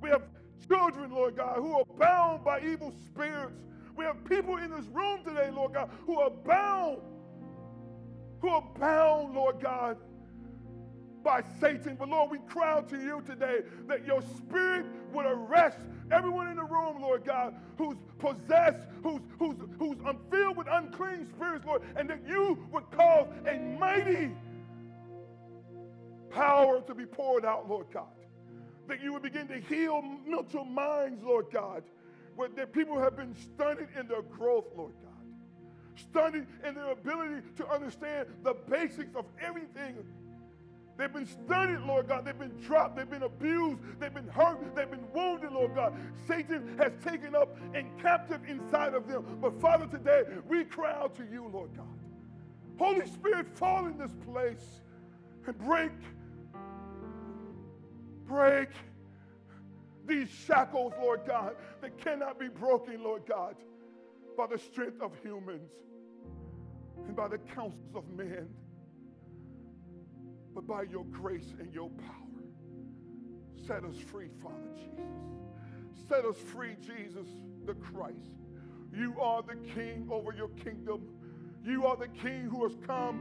We 0.00 0.10
have 0.10 0.22
children, 0.68 1.10
Lord 1.12 1.36
God, 1.36 1.56
who 1.56 1.74
are 1.74 1.84
bound 1.98 2.44
by 2.44 2.60
evil 2.60 2.92
spirits. 3.06 3.60
We 3.96 4.04
have 4.04 4.24
people 4.24 4.56
in 4.56 4.70
this 4.70 4.86
room 4.86 5.20
today, 5.24 5.50
Lord 5.50 5.74
God, 5.74 5.90
who 6.04 6.18
are 6.18 6.30
bound 6.30 6.98
who 8.40 8.48
are 8.48 8.64
bound, 8.78 9.34
Lord 9.34 9.60
God, 9.60 9.96
by 11.22 11.42
Satan. 11.60 11.96
But 11.98 12.08
Lord, 12.08 12.30
we 12.30 12.38
cry 12.38 12.72
out 12.72 12.88
to 12.90 12.96
you 12.96 13.22
today 13.26 13.60
that 13.88 14.06
your 14.06 14.22
spirit 14.36 14.86
would 15.12 15.26
arrest 15.26 15.78
everyone 16.10 16.48
in 16.48 16.56
the 16.56 16.64
room, 16.64 17.00
Lord 17.00 17.24
God, 17.24 17.54
who's 17.78 17.96
possessed, 18.18 18.86
who's, 19.02 19.20
who's, 19.38 19.56
who's 19.78 19.96
filled 20.30 20.56
with 20.56 20.68
unclean 20.70 21.26
spirits, 21.34 21.64
Lord, 21.66 21.82
and 21.96 22.08
that 22.08 22.20
you 22.26 22.64
would 22.70 22.90
cause 22.90 23.26
a 23.46 23.58
mighty 23.58 24.30
power 26.30 26.80
to 26.82 26.94
be 26.94 27.06
poured 27.06 27.44
out, 27.44 27.68
Lord 27.68 27.86
God. 27.92 28.04
That 28.88 29.02
you 29.02 29.12
would 29.12 29.22
begin 29.22 29.48
to 29.48 29.58
heal 29.58 30.02
mental 30.26 30.64
minds, 30.64 31.24
Lord 31.24 31.46
God, 31.52 31.82
where 32.36 32.48
that 32.50 32.72
people 32.72 33.00
have 33.00 33.16
been 33.16 33.34
stunted 33.34 33.88
in 33.98 34.06
their 34.06 34.22
growth, 34.22 34.66
Lord 34.76 34.92
God 35.02 35.05
stunted 35.96 36.46
in 36.66 36.74
their 36.74 36.92
ability 36.92 37.42
to 37.56 37.68
understand 37.68 38.28
the 38.42 38.54
basics 38.68 39.14
of 39.16 39.24
everything. 39.40 39.96
They've 40.96 41.12
been 41.12 41.26
stunted, 41.26 41.82
Lord 41.82 42.08
God. 42.08 42.24
They've 42.24 42.38
been 42.38 42.58
dropped. 42.60 42.96
They've 42.96 43.08
been 43.08 43.22
abused. 43.22 43.80
They've 44.00 44.14
been 44.14 44.28
hurt. 44.28 44.74
They've 44.74 44.90
been 44.90 45.06
wounded, 45.12 45.52
Lord 45.52 45.74
God. 45.74 45.94
Satan 46.26 46.76
has 46.78 46.92
taken 47.04 47.34
up 47.34 47.56
and 47.74 47.86
captive 48.00 48.40
inside 48.48 48.94
of 48.94 49.06
them. 49.06 49.38
But 49.40 49.60
Father, 49.60 49.86
today 49.86 50.22
we 50.48 50.64
cry 50.64 50.92
out 50.92 51.14
to 51.16 51.24
you, 51.30 51.50
Lord 51.52 51.70
God. 51.76 51.86
Holy 52.78 53.06
Spirit, 53.06 53.46
fall 53.56 53.86
in 53.86 53.98
this 53.98 54.12
place 54.32 54.80
and 55.46 55.58
break, 55.58 55.92
break 58.26 58.68
these 60.06 60.28
shackles, 60.30 60.92
Lord 61.00 61.22
God, 61.26 61.56
that 61.80 61.98
cannot 61.98 62.38
be 62.38 62.48
broken, 62.48 63.02
Lord 63.02 63.22
God 63.26 63.56
by 64.36 64.46
the 64.46 64.58
strength 64.58 65.00
of 65.00 65.12
humans 65.22 65.70
and 67.06 67.16
by 67.16 67.28
the 67.28 67.38
counsels 67.38 67.94
of 67.94 68.08
men, 68.10 68.48
but 70.54 70.66
by 70.66 70.82
your 70.82 71.04
grace 71.04 71.54
and 71.58 71.72
your 71.72 71.90
power. 71.90 72.12
Set 73.66 73.84
us 73.84 73.96
free, 73.96 74.28
Father 74.42 74.70
Jesus. 74.74 76.08
Set 76.08 76.24
us 76.24 76.36
free, 76.36 76.76
Jesus 76.80 77.26
the 77.66 77.74
Christ. 77.74 78.30
You 78.94 79.14
are 79.20 79.42
the 79.42 79.56
King 79.74 80.08
over 80.10 80.32
your 80.32 80.48
kingdom. 80.48 81.02
You 81.64 81.84
are 81.86 81.96
the 81.96 82.08
King 82.08 82.44
who 82.44 82.62
has 82.62 82.76
come 82.86 83.20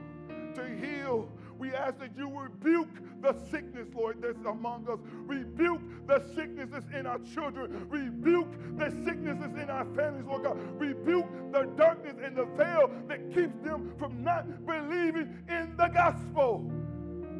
to 0.53 0.63
heal 0.63 1.27
We 1.57 1.73
ask 1.73 1.99
that 1.99 2.11
you 2.17 2.29
rebuke 2.29 2.89
the 3.21 3.35
sickness, 3.49 3.87
Lord, 3.95 4.21
that's 4.21 4.45
among 4.45 4.87
us. 4.89 4.99
Rebuke 5.25 5.81
the 6.07 6.23
sickness 6.35 6.69
that's 6.71 6.89
in 6.93 7.05
our 7.05 7.19
children. 7.33 7.87
Rebuke 7.89 8.47
the 8.77 8.91
sickness 9.05 9.37
that's 9.39 9.57
in 9.57 9.69
our 9.69 9.85
families, 9.95 10.25
Lord 10.25 10.43
God. 10.43 10.57
Rebuke 10.79 11.27
the 11.51 11.63
darkness 11.77 12.15
and 12.23 12.35
the 12.35 12.45
veil 12.45 12.91
that 13.07 13.33
keeps 13.33 13.57
them 13.63 13.93
from 13.97 14.23
not 14.23 14.65
believing 14.65 15.43
in 15.49 15.75
the 15.77 15.87
gospel. 15.87 16.69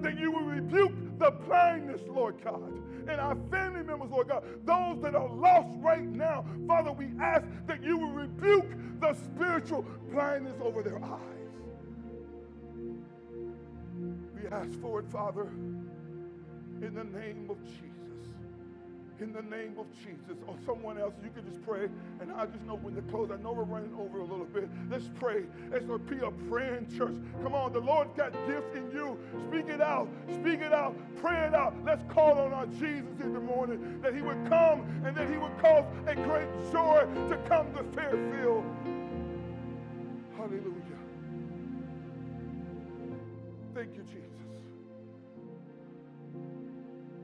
That 0.02 0.18
you 0.18 0.32
will 0.32 0.44
rebuke 0.44 0.94
the 1.18 1.32
blindness, 1.32 2.02
Lord 2.08 2.42
God 2.44 2.74
and 3.08 3.22
our 3.22 3.36
family 3.52 3.84
members, 3.84 4.10
Lord 4.12 4.30
God, 4.30 4.44
those 4.66 5.02
that 5.02 5.16
are 5.16 5.30
lost 5.30 5.70
right 5.78 6.02
now, 6.02 6.46
Father, 6.68 6.92
we 6.92 7.08
ask 7.20 7.46
that 7.68 7.84
you 7.84 7.98
will 7.98 8.12
rebuke 8.12 8.66
the 9.00 9.14
spiritual 9.14 9.86
blindness 10.12 10.56
over 10.62 10.82
their 10.82 11.04
eyes. 11.04 11.45
Ask 14.56 14.80
for 14.82 15.00
it, 15.00 15.08
Father, 15.10 15.48
in 16.82 16.94
the 16.94 17.04
name 17.04 17.48
of 17.50 17.64
Jesus 17.64 17.96
in 19.22 19.32
the 19.32 19.42
name 19.44 19.76
of 19.78 19.86
Jesus. 20.04 20.38
Or 20.48 20.56
someone 20.66 20.98
else, 20.98 21.14
you 21.24 21.30
can 21.30 21.50
just 21.50 21.64
pray. 21.66 21.88
And 22.20 22.32
I 22.32 22.46
just 22.46 22.64
know 22.64 22.76
when 22.76 22.96
to 22.96 23.02
close. 23.04 23.32
I 23.32 23.38
know 23.42 23.54
we're 23.54 23.64
running 23.64 23.94
over 23.96 24.20
a 24.20 24.26
little 24.26 24.46
bit. 24.46 24.70
Let's 24.90 25.10
pray. 25.16 25.44
Let's 25.72 25.86
be 25.86 26.18
a 26.18 26.32
praying 26.50 26.88
church. 26.98 27.16
Come 27.44 27.54
on, 27.54 27.74
the 27.74 27.80
Lord's 27.80 28.14
got 28.16 28.34
gifts 28.48 28.76
in 28.76 28.92
you. 28.92 29.18
Speak 29.50 29.68
it 29.68 29.82
out. 29.82 30.10
Speak 30.34 30.62
it 30.62 30.74
out. 30.74 30.96
Pray 31.22 31.46
it 31.46 31.54
out. 31.54 31.74
Let's 31.86 32.04
call 32.12 32.38
on 32.40 32.54
our 32.54 32.68
Jesus 32.68 33.20
in 33.22 33.34
the 33.34 33.40
morning 33.40 34.00
that 34.02 34.14
he 34.14 34.22
would 34.22 34.48
come 34.50 34.86
and 35.06 35.16
that 35.16 35.30
he 35.30 35.38
would 35.38 35.58
cause 35.60 35.86
a 36.08 36.16
great 36.16 36.50
joy 36.72 37.08
to 37.30 37.38
come 37.48 37.72
to 37.74 37.84
Fairfield. 37.94 38.66
Hallelujah. 40.38 40.74
Thank 43.74 43.96
you, 43.96 44.04
Jesus. 44.04 44.25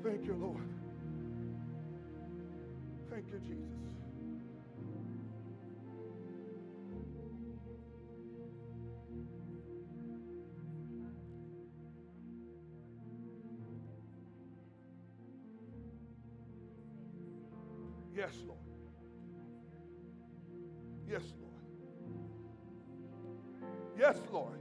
Thank 0.04 0.26
you, 0.26 0.34
Lord. 0.34 0.58
Thank 3.12 3.28
you, 3.32 3.40
Jesus. 3.40 3.82
Yes, 18.16 18.34
Lord. 18.48 18.60
Yes, 21.08 21.24
Lord. 21.40 21.52
Yes, 23.98 24.18
Lord. 24.32 24.61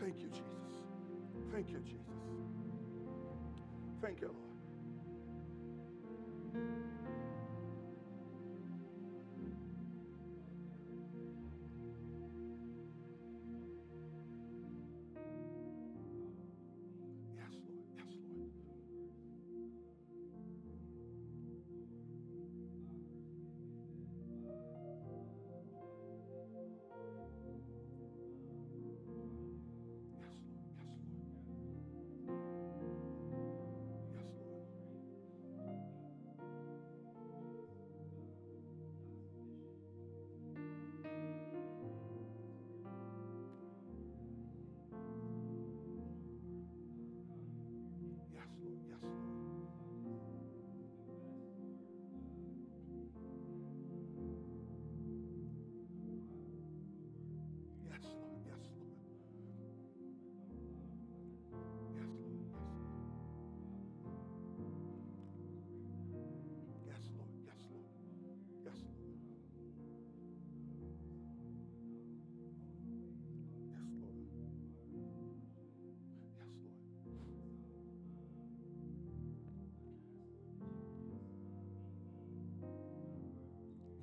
Thank 0.00 0.20
you, 0.20 0.28
Jesus. 0.28 0.42
Thank 1.52 1.70
you, 1.70 1.78
Jesus. 1.80 2.00
Thank 4.02 4.20
you, 4.20 4.28
Lord. 4.28 4.45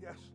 Yes, 0.04 0.32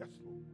Yes, 0.00 0.08
Lord. 0.24 0.49